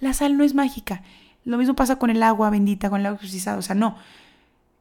La 0.00 0.12
sal 0.12 0.36
no 0.36 0.44
es 0.44 0.54
mágica. 0.54 1.02
Lo 1.44 1.58
mismo 1.58 1.74
pasa 1.74 1.96
con 1.96 2.10
el 2.10 2.22
agua 2.22 2.50
bendita, 2.50 2.90
con 2.90 3.00
el 3.00 3.06
agua 3.06 3.16
exorcizada. 3.16 3.58
O 3.58 3.62
sea, 3.62 3.74
no. 3.74 3.96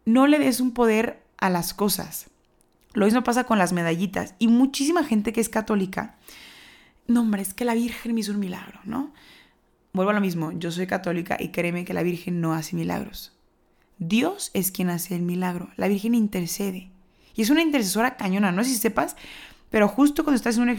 No 0.06 0.28
le 0.28 0.38
des 0.38 0.60
un 0.60 0.72
poder 0.72 1.24
a 1.38 1.50
las 1.50 1.74
cosas. 1.74 2.30
Lo 2.94 3.06
mismo 3.06 3.24
pasa 3.24 3.46
con 3.46 3.58
las 3.58 3.74
medallitas. 3.74 4.36
Y 4.38 4.48
muchísima 4.48 5.04
gente 5.04 5.34
que 5.34 5.42
es 5.42 5.50
católica, 5.50 6.18
no, 7.08 7.22
hombre, 7.22 7.42
es 7.42 7.54
que 7.54 7.66
la 7.66 7.74
Virgen 7.74 8.14
me 8.14 8.20
hizo 8.22 8.34
un 8.34 8.40
milagro, 8.40 8.80
¿no? 8.84 9.12
vuelvo 9.94 10.12
a 10.12 10.14
lo 10.14 10.22
mismo, 10.22 10.54
yo 10.54 10.72
soy 10.72 10.88
católica 10.88 11.36
y 11.38 11.50
créeme 11.50 11.84
que 11.84 11.94
la 11.94 12.04
Virgen 12.04 12.40
no 12.40 12.54
hace 12.54 12.76
milagros. 12.76 13.34
Dios 14.02 14.50
es 14.56 14.72
quien 14.72 14.90
hace 14.90 15.16
el 15.16 15.22
milagro, 15.22 15.70
la 15.78 15.88
Virgen 15.88 16.16
intercede. 16.16 16.90
Y 17.36 17.44
es 17.44 17.52
una 17.52 17.62
intercesora 17.62 18.18
cañona, 18.18 18.52
no 18.52 18.64
sé 18.64 18.72
si 18.72 18.78
sepas, 18.78 19.16
pero 19.70 19.88
justo 19.88 20.24
cuando 20.24 20.38
estás 20.38 20.58
haciendo, 20.58 20.74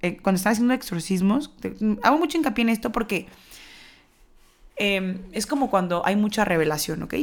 eh, 0.00 0.18
cuando 0.22 0.40
haciendo 0.48 0.72
exorcismos, 0.72 1.52
hago 2.04 2.18
mucho 2.18 2.38
hincapié 2.38 2.62
en 2.62 2.68
esto 2.68 2.92
porque 2.92 3.26
em, 4.76 5.18
es 5.32 5.46
como 5.46 5.70
cuando 5.70 6.06
hay 6.06 6.14
mucha 6.14 6.44
revelación, 6.44 7.02
¿ok? 7.02 7.14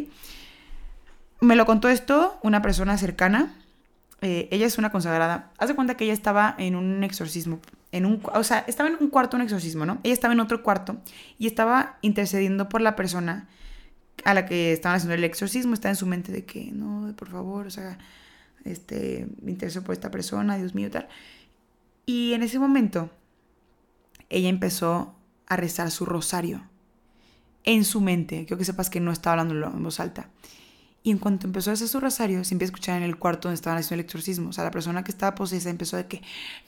Me 1.40 1.56
lo 1.56 1.66
contó 1.66 1.88
esto 1.88 2.38
una 2.44 2.62
persona 2.62 2.98
cercana, 2.98 3.56
eh, 4.22 4.50
ella 4.52 4.66
es 4.66 4.78
una 4.78 4.92
consagrada, 4.92 5.52
haz 5.58 5.70
de 5.70 5.76
cuenta 5.76 5.96
que 5.96 6.04
ella 6.04 6.14
estaba 6.14 6.54
en 6.58 6.76
un 6.76 7.02
exorcismo 7.04 7.62
en 7.94 8.06
un, 8.06 8.22
o 8.34 8.44
sea, 8.44 8.66
estaba 8.68 8.90
en 8.90 8.98
un 9.00 9.10
cuarto 9.10 9.38
un 9.38 9.44
exorcismo, 9.44 9.86
¿no? 9.86 10.00
Ella 10.04 10.14
estaba 10.14 10.34
en 10.34 10.42
otro 10.42 10.62
cuarto 10.64 10.98
y 11.40 11.48
estaba 11.48 11.98
intercediendo 12.02 12.68
por 12.68 12.82
la 12.82 12.98
persona 12.98 13.48
a 14.24 14.34
la 14.34 14.46
que 14.46 14.74
estaban 14.74 14.98
haciendo 14.98 15.14
el 15.16 15.24
exorcismo, 15.24 15.74
está 15.74 15.90
en 15.90 15.96
su 15.96 16.06
mente 16.06 16.32
de 16.32 16.46
que, 16.46 16.72
no, 16.72 17.14
por 17.16 17.30
favor, 17.30 17.68
o 17.68 17.70
sea, 17.70 17.98
este, 18.64 19.28
me 19.42 19.52
intereso 19.52 19.84
por 19.84 19.94
esta 19.94 20.12
persona, 20.12 20.58
Dios 20.58 20.74
mío, 20.74 20.90
tal. 20.90 21.08
Y 22.06 22.34
en 22.34 22.44
ese 22.44 22.60
momento, 22.60 23.10
ella 24.30 24.50
empezó 24.50 25.16
a 25.48 25.56
rezar 25.56 25.92
su 25.92 26.06
rosario 26.06 26.64
en 27.64 27.84
su 27.84 28.02
mente. 28.02 28.46
Quiero 28.46 28.58
que 28.58 28.66
sepas 28.66 28.90
que 28.90 29.00
no 29.00 29.12
estaba 29.12 29.34
hablándolo 29.34 29.68
en 29.68 29.84
voz 29.84 30.00
alta. 30.00 30.30
Y 31.04 31.12
en 31.12 31.20
cuanto 31.20 31.46
empezó 31.46 31.70
a 31.70 31.74
hacer 31.74 31.88
su 31.88 32.00
rosario, 32.00 32.44
se 32.44 32.56
empieza 32.56 32.72
a 32.72 32.74
escuchar 32.74 32.98
en 32.98 33.04
el 33.04 33.18
cuarto 33.18 33.48
donde 33.48 33.56
estaban 33.56 33.78
haciendo 33.78 34.02
el 34.02 34.06
exorcismo. 34.06 34.50
O 34.50 34.54
sea, 34.54 34.64
la 34.64 34.72
persona 34.72 35.04
que 35.04 35.12
estaba 35.12 35.36
posesa 35.36 35.70
empezó 35.70 35.98
de 35.98 36.08
que, 36.08 36.24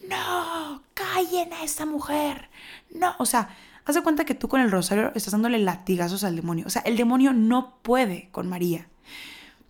no, 0.08 0.84
callen 0.94 1.54
a 1.54 1.64
esa 1.64 1.88
mujer. 1.88 2.50
No, 2.94 3.16
o 3.18 3.26
sea, 3.26 3.50
haz 3.88 3.96
de 3.96 4.04
cuenta 4.04 4.26
que 4.26 4.36
tú 4.36 4.48
con 4.50 4.60
el 4.60 4.70
rosario 4.70 5.12
estás 5.16 5.32
dándole 5.32 5.58
latigazos 5.60 6.24
al 6.24 6.36
demonio. 6.36 6.66
O 6.68 6.70
sea, 6.70 6.82
el 6.84 6.98
demonio 6.98 7.32
no 7.34 7.78
puede 7.82 8.30
con 8.32 8.50
María. 8.50 8.88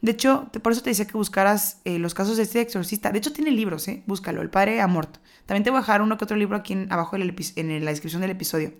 De 0.01 0.11
hecho, 0.11 0.49
por 0.61 0.71
eso 0.71 0.81
te 0.81 0.89
decía 0.89 1.05
que 1.05 1.13
buscaras 1.13 1.81
eh, 1.85 1.99
los 1.99 2.13
casos 2.13 2.37
de 2.37 2.43
este 2.43 2.61
exorcista. 2.61 3.11
De 3.11 3.19
hecho, 3.19 3.31
tiene 3.31 3.51
libros, 3.51 3.87
¿eh? 3.87 4.03
Búscalo, 4.07 4.41
El 4.41 4.49
Padre 4.49 4.81
Amort. 4.81 5.17
También 5.45 5.63
te 5.63 5.69
voy 5.69 5.77
a 5.77 5.81
dejar 5.81 6.01
uno 6.01 6.17
que 6.17 6.25
otro 6.25 6.35
libro 6.35 6.57
aquí 6.57 6.75
abajo 6.89 7.15
en, 7.15 7.21
en 7.55 7.85
la 7.85 7.91
descripción 7.91 8.21
del 8.21 8.31
episodio 8.31 8.73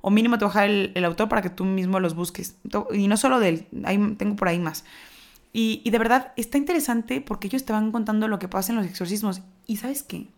o 0.00 0.10
mínimo 0.10 0.38
te 0.38 0.44
voy 0.44 0.52
a 0.52 0.62
dejar 0.62 0.70
el, 0.94 1.04
autor 1.04 1.28
para 1.28 1.42
que 1.42 1.50
tú 1.50 1.64
mismo 1.64 2.00
los 2.00 2.14
busques. 2.14 2.56
Y 2.92 3.08
no 3.08 3.16
solo 3.16 3.38
de 3.38 3.48
él, 3.48 4.16
tengo 4.16 4.36
por 4.36 4.48
ahí 4.48 4.58
más. 4.58 4.84
Y, 5.52 5.82
y, 5.84 5.90
de 5.90 5.98
verdad 5.98 6.32
está 6.36 6.58
interesante 6.58 7.20
porque 7.20 7.48
ellos 7.48 7.64
te 7.64 7.72
van 7.72 7.90
contando 7.90 8.28
lo 8.28 8.38
que 8.38 8.48
pasa 8.48 8.72
en 8.72 8.78
los 8.78 8.86
exorcismos. 8.86 9.42
¿Y 9.66 9.76
sabes 9.76 10.02
qué? 10.02 10.28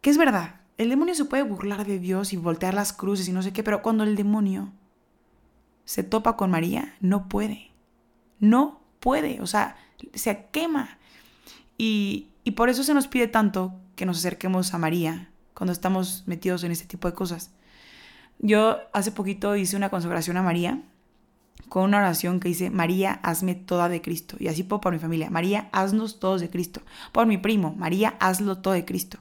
Que 0.00 0.10
es 0.10 0.18
verdad, 0.18 0.56
el 0.78 0.88
demonio 0.90 1.14
se 1.14 1.24
puede 1.24 1.42
burlar 1.42 1.86
de 1.86 1.98
Dios 1.98 2.32
y 2.32 2.36
voltear 2.36 2.74
las 2.74 2.92
cruces 2.92 3.28
y 3.28 3.32
no 3.32 3.42
sé 3.42 3.52
qué, 3.52 3.62
pero 3.62 3.82
cuando 3.82 4.04
el 4.04 4.16
demonio 4.16 4.72
se 5.84 6.02
topa 6.02 6.36
con 6.36 6.50
María, 6.50 6.94
no 7.00 7.28
puede. 7.28 7.70
No 8.38 8.80
puede, 9.00 9.40
o 9.40 9.46
sea, 9.46 9.76
se 10.14 10.46
quema. 10.52 10.98
Y, 11.78 12.28
y 12.44 12.52
por 12.52 12.68
eso 12.68 12.82
se 12.82 12.94
nos 12.94 13.08
pide 13.08 13.28
tanto 13.28 13.74
que 13.94 14.06
nos 14.06 14.18
acerquemos 14.18 14.74
a 14.74 14.78
María 14.78 15.30
cuando 15.54 15.72
estamos 15.72 16.24
metidos 16.26 16.64
en 16.64 16.72
este 16.72 16.86
tipo 16.86 17.08
de 17.08 17.14
cosas. 17.14 17.50
Yo 18.38 18.78
hace 18.92 19.12
poquito 19.12 19.56
hice 19.56 19.76
una 19.76 19.88
consagración 19.88 20.36
a 20.36 20.42
María 20.42 20.82
con 21.70 21.84
una 21.84 21.98
oración 21.98 22.38
que 22.38 22.48
dice, 22.48 22.70
María, 22.70 23.12
hazme 23.22 23.54
toda 23.54 23.88
de 23.88 24.02
Cristo. 24.02 24.36
Y 24.38 24.48
así 24.48 24.62
puedo 24.62 24.80
por 24.80 24.92
mi 24.92 24.98
familia, 24.98 25.30
María, 25.30 25.68
haznos 25.72 26.20
todos 26.20 26.40
de 26.40 26.50
Cristo. 26.50 26.82
Por 27.12 27.26
mi 27.26 27.38
primo, 27.38 27.74
María, 27.76 28.14
hazlo 28.20 28.58
todo 28.58 28.74
de 28.74 28.84
Cristo. 28.84 29.18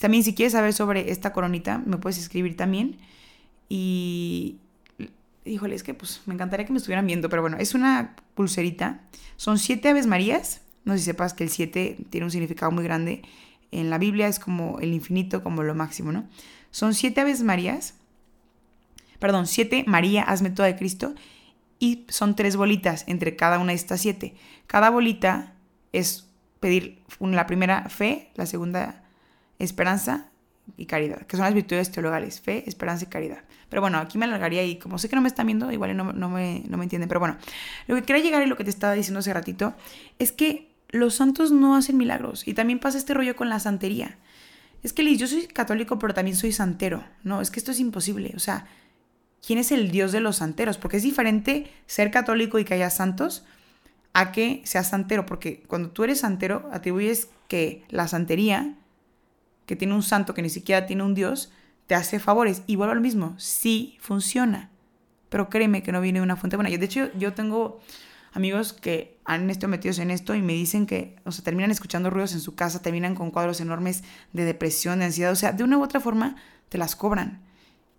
También 0.00 0.22
si 0.22 0.34
quieres 0.34 0.52
saber 0.52 0.72
sobre 0.72 1.10
esta 1.10 1.32
coronita, 1.32 1.78
me 1.78 1.96
puedes 1.98 2.18
escribir 2.18 2.56
también. 2.56 2.98
Y, 3.68 4.58
híjole, 5.44 5.74
es 5.74 5.82
que 5.82 5.94
pues 5.94 6.22
me 6.26 6.34
encantaría 6.34 6.66
que 6.66 6.72
me 6.72 6.78
estuvieran 6.78 7.06
viendo, 7.06 7.28
pero 7.28 7.42
bueno, 7.42 7.56
es 7.58 7.74
una 7.74 8.14
pulserita. 8.34 9.00
Son 9.36 9.58
siete 9.58 9.88
Aves 9.88 10.06
Marías. 10.06 10.62
No 10.84 10.94
sé 10.94 11.00
si 11.00 11.04
sepas 11.06 11.34
que 11.34 11.44
el 11.44 11.50
siete 11.50 11.96
tiene 12.10 12.24
un 12.24 12.30
significado 12.30 12.70
muy 12.70 12.84
grande. 12.84 13.22
En 13.70 13.90
la 13.90 13.98
Biblia 13.98 14.28
es 14.28 14.38
como 14.38 14.78
el 14.80 14.94
infinito, 14.94 15.42
como 15.42 15.62
lo 15.62 15.74
máximo, 15.74 16.12
¿no? 16.12 16.28
Son 16.70 16.94
siete 16.94 17.20
Aves 17.20 17.42
Marías 17.42 17.94
perdón, 19.18 19.46
siete, 19.46 19.84
María, 19.86 20.22
hazme 20.22 20.50
toda 20.50 20.68
de 20.68 20.76
Cristo, 20.76 21.14
y 21.78 22.06
son 22.08 22.34
tres 22.34 22.56
bolitas 22.56 23.04
entre 23.06 23.36
cada 23.36 23.58
una 23.58 23.72
de 23.72 23.76
estas 23.76 24.00
siete. 24.00 24.34
Cada 24.66 24.90
bolita 24.90 25.54
es 25.92 26.28
pedir 26.60 27.02
la 27.20 27.46
primera 27.46 27.88
fe, 27.88 28.30
la 28.34 28.46
segunda 28.46 29.04
esperanza 29.58 30.28
y 30.76 30.86
caridad, 30.86 31.26
que 31.26 31.36
son 31.36 31.44
las 31.44 31.54
virtudes 31.54 31.90
teologales, 31.90 32.40
fe, 32.40 32.64
esperanza 32.66 33.04
y 33.04 33.08
caridad. 33.08 33.38
Pero 33.68 33.82
bueno, 33.82 33.98
aquí 33.98 34.18
me 34.18 34.24
alargaría 34.24 34.64
y 34.64 34.78
como 34.78 34.98
sé 34.98 35.08
que 35.08 35.16
no 35.16 35.22
me 35.22 35.28
están 35.28 35.46
viendo, 35.46 35.70
igual 35.72 35.96
no, 35.96 36.12
no, 36.12 36.28
me, 36.28 36.62
no 36.68 36.76
me 36.76 36.84
entienden. 36.84 37.08
Pero 37.08 37.20
bueno, 37.20 37.36
lo 37.86 37.96
que 37.96 38.02
quería 38.02 38.22
llegar 38.22 38.42
y 38.42 38.46
lo 38.46 38.56
que 38.56 38.64
te 38.64 38.70
estaba 38.70 38.92
diciendo 38.94 39.20
hace 39.20 39.32
ratito 39.32 39.74
es 40.18 40.32
que 40.32 40.68
los 40.88 41.14
santos 41.14 41.52
no 41.52 41.76
hacen 41.76 41.96
milagros. 41.96 42.46
Y 42.46 42.54
también 42.54 42.78
pasa 42.78 42.98
este 42.98 43.14
rollo 43.14 43.36
con 43.36 43.48
la 43.48 43.60
santería. 43.60 44.18
Es 44.82 44.92
que 44.92 45.02
Liz, 45.02 45.18
yo 45.18 45.26
soy 45.26 45.46
católico, 45.46 45.98
pero 45.98 46.14
también 46.14 46.36
soy 46.36 46.52
santero. 46.52 47.04
No, 47.24 47.40
es 47.40 47.50
que 47.50 47.60
esto 47.60 47.72
es 47.72 47.80
imposible. 47.80 48.32
O 48.36 48.38
sea, 48.38 48.66
quién 49.44 49.58
es 49.58 49.72
el 49.72 49.90
Dios 49.90 50.12
de 50.12 50.20
los 50.20 50.36
santeros, 50.36 50.78
porque 50.78 50.98
es 50.98 51.02
diferente 51.02 51.70
ser 51.86 52.10
católico 52.10 52.58
y 52.58 52.64
que 52.64 52.74
haya 52.74 52.90
santos 52.90 53.44
a 54.14 54.32
que 54.32 54.62
seas 54.64 54.88
santero, 54.88 55.26
porque 55.26 55.62
cuando 55.66 55.90
tú 55.90 56.04
eres 56.04 56.20
santero 56.20 56.68
atribuyes 56.72 57.28
que 57.46 57.84
la 57.88 58.08
santería, 58.08 58.74
que 59.68 59.76
tiene 59.76 59.94
un 59.94 60.02
santo 60.02 60.32
que 60.32 60.40
ni 60.40 60.48
siquiera 60.48 60.86
tiene 60.86 61.02
un 61.02 61.14
Dios, 61.14 61.52
te 61.86 61.94
hace 61.94 62.18
favores. 62.18 62.62
Y 62.66 62.76
vuelvo 62.76 62.94
al 62.94 63.02
mismo, 63.02 63.34
sí 63.36 63.98
funciona, 64.00 64.70
pero 65.28 65.50
créeme 65.50 65.82
que 65.82 65.92
no 65.92 66.00
viene 66.00 66.20
de 66.20 66.22
una 66.22 66.36
fuente 66.36 66.56
buena. 66.56 66.70
Yo, 66.70 66.78
de 66.78 66.86
hecho, 66.86 67.10
yo 67.18 67.34
tengo 67.34 67.78
amigos 68.32 68.72
que 68.72 69.18
han 69.26 69.50
estado 69.50 69.68
metidos 69.68 69.98
en 69.98 70.10
esto 70.10 70.34
y 70.34 70.40
me 70.40 70.54
dicen 70.54 70.86
que, 70.86 71.16
o 71.26 71.32
sea, 71.32 71.44
terminan 71.44 71.70
escuchando 71.70 72.08
ruidos 72.08 72.32
en 72.32 72.40
su 72.40 72.54
casa, 72.54 72.80
terminan 72.80 73.14
con 73.14 73.30
cuadros 73.30 73.60
enormes 73.60 74.04
de 74.32 74.46
depresión, 74.46 75.00
de 75.00 75.04
ansiedad, 75.04 75.32
o 75.32 75.36
sea, 75.36 75.52
de 75.52 75.64
una 75.64 75.76
u 75.76 75.82
otra 75.82 76.00
forma 76.00 76.36
te 76.70 76.78
las 76.78 76.96
cobran. 76.96 77.42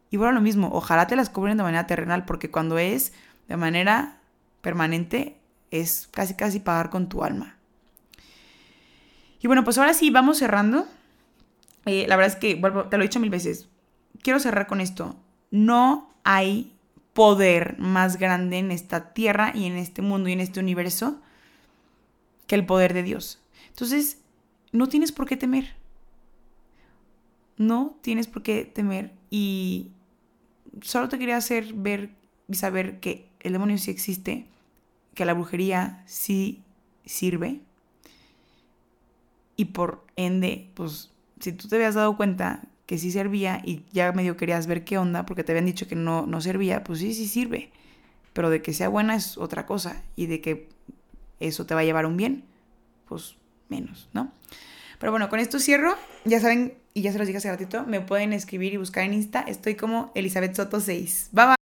Y 0.09 0.17
bueno, 0.17 0.33
lo 0.33 0.41
mismo, 0.41 0.71
ojalá 0.73 1.05
te 1.05 1.15
las 1.15 1.29
cubren 1.29 1.55
de 1.55 1.61
manera 1.61 1.85
terrenal, 1.85 2.25
porque 2.25 2.49
cuando 2.49 2.79
es 2.79 3.13
de 3.47 3.57
manera 3.57 4.17
permanente, 4.61 5.37
es 5.69 6.09
casi 6.09 6.33
casi 6.33 6.59
pagar 6.59 6.89
con 6.89 7.09
tu 7.09 7.23
alma. 7.23 7.57
Y 9.39 9.45
bueno, 9.45 9.63
pues 9.63 9.77
ahora 9.77 9.93
sí, 9.93 10.09
vamos 10.09 10.39
cerrando. 10.39 10.87
Eh, 11.89 12.05
la 12.07 12.17
verdad 12.17 12.35
es 12.35 12.39
que, 12.39 12.53
te 12.53 12.97
lo 12.97 13.03
he 13.03 13.07
dicho 13.07 13.19
mil 13.19 13.31
veces, 13.31 13.67
quiero 14.21 14.39
cerrar 14.39 14.67
con 14.67 14.79
esto. 14.79 15.15
No 15.49 16.13
hay 16.23 16.71
poder 17.13 17.79
más 17.79 18.17
grande 18.17 18.59
en 18.59 18.69
esta 18.69 19.11
tierra 19.11 19.51
y 19.55 19.65
en 19.65 19.75
este 19.75 20.03
mundo 20.03 20.29
y 20.29 20.33
en 20.33 20.39
este 20.39 20.59
universo 20.59 21.19
que 22.45 22.53
el 22.53 22.67
poder 22.67 22.93
de 22.93 23.01
Dios. 23.01 23.41
Entonces, 23.69 24.19
no 24.71 24.87
tienes 24.87 25.11
por 25.11 25.27
qué 25.27 25.35
temer. 25.35 25.73
No 27.57 27.97
tienes 28.01 28.27
por 28.27 28.43
qué 28.43 28.65
temer. 28.65 29.11
Y 29.31 29.89
solo 30.81 31.09
te 31.09 31.17
quería 31.17 31.37
hacer 31.37 31.73
ver 31.73 32.11
y 32.47 32.53
saber 32.53 32.99
que 32.99 33.27
el 33.39 33.53
demonio 33.53 33.79
sí 33.79 33.89
existe, 33.89 34.45
que 35.15 35.25
la 35.25 35.33
brujería 35.33 36.03
sí 36.05 36.61
sirve. 37.03 37.61
Y 39.55 39.65
por 39.65 40.05
ende, 40.15 40.69
pues 40.75 41.11
si 41.39 41.51
tú 41.53 41.67
te 41.67 41.75
habías 41.75 41.95
dado 41.95 42.15
cuenta 42.17 42.61
que 42.85 42.97
sí 42.97 43.11
servía 43.11 43.61
y 43.63 43.83
ya 43.91 44.11
medio 44.11 44.35
querías 44.35 44.65
ver 44.67 44.83
qué 44.83 44.97
onda 44.97 45.25
porque 45.25 45.43
te 45.43 45.51
habían 45.51 45.65
dicho 45.65 45.87
que 45.87 45.95
no, 45.95 46.25
no 46.25 46.41
servía, 46.41 46.83
pues 46.83 46.99
sí, 46.99 47.13
sí 47.13 47.27
sirve. 47.27 47.71
Pero 48.33 48.49
de 48.49 48.61
que 48.61 48.73
sea 48.73 48.89
buena 48.89 49.15
es 49.15 49.37
otra 49.37 49.65
cosa 49.65 50.03
y 50.15 50.25
de 50.25 50.41
que 50.41 50.69
eso 51.39 51.65
te 51.65 51.73
va 51.73 51.81
a 51.81 51.83
llevar 51.83 52.05
un 52.05 52.17
bien, 52.17 52.43
pues 53.07 53.35
menos, 53.69 54.09
¿no? 54.13 54.31
Pero 54.99 55.11
bueno, 55.11 55.29
con 55.29 55.39
esto 55.39 55.59
cierro. 55.59 55.95
Ya 56.25 56.39
saben, 56.39 56.73
y 56.93 57.01
ya 57.01 57.11
se 57.11 57.17
los 57.17 57.27
dije 57.27 57.37
hace 57.37 57.49
ratito, 57.49 57.85
me 57.85 58.01
pueden 58.01 58.33
escribir 58.33 58.73
y 58.73 58.77
buscar 58.77 59.03
en 59.03 59.13
Insta. 59.13 59.41
Estoy 59.41 59.75
como 59.75 60.11
Elizabeth 60.15 60.55
Soto 60.55 60.79
6. 60.79 61.29
Bye 61.31 61.45
bye. 61.45 61.58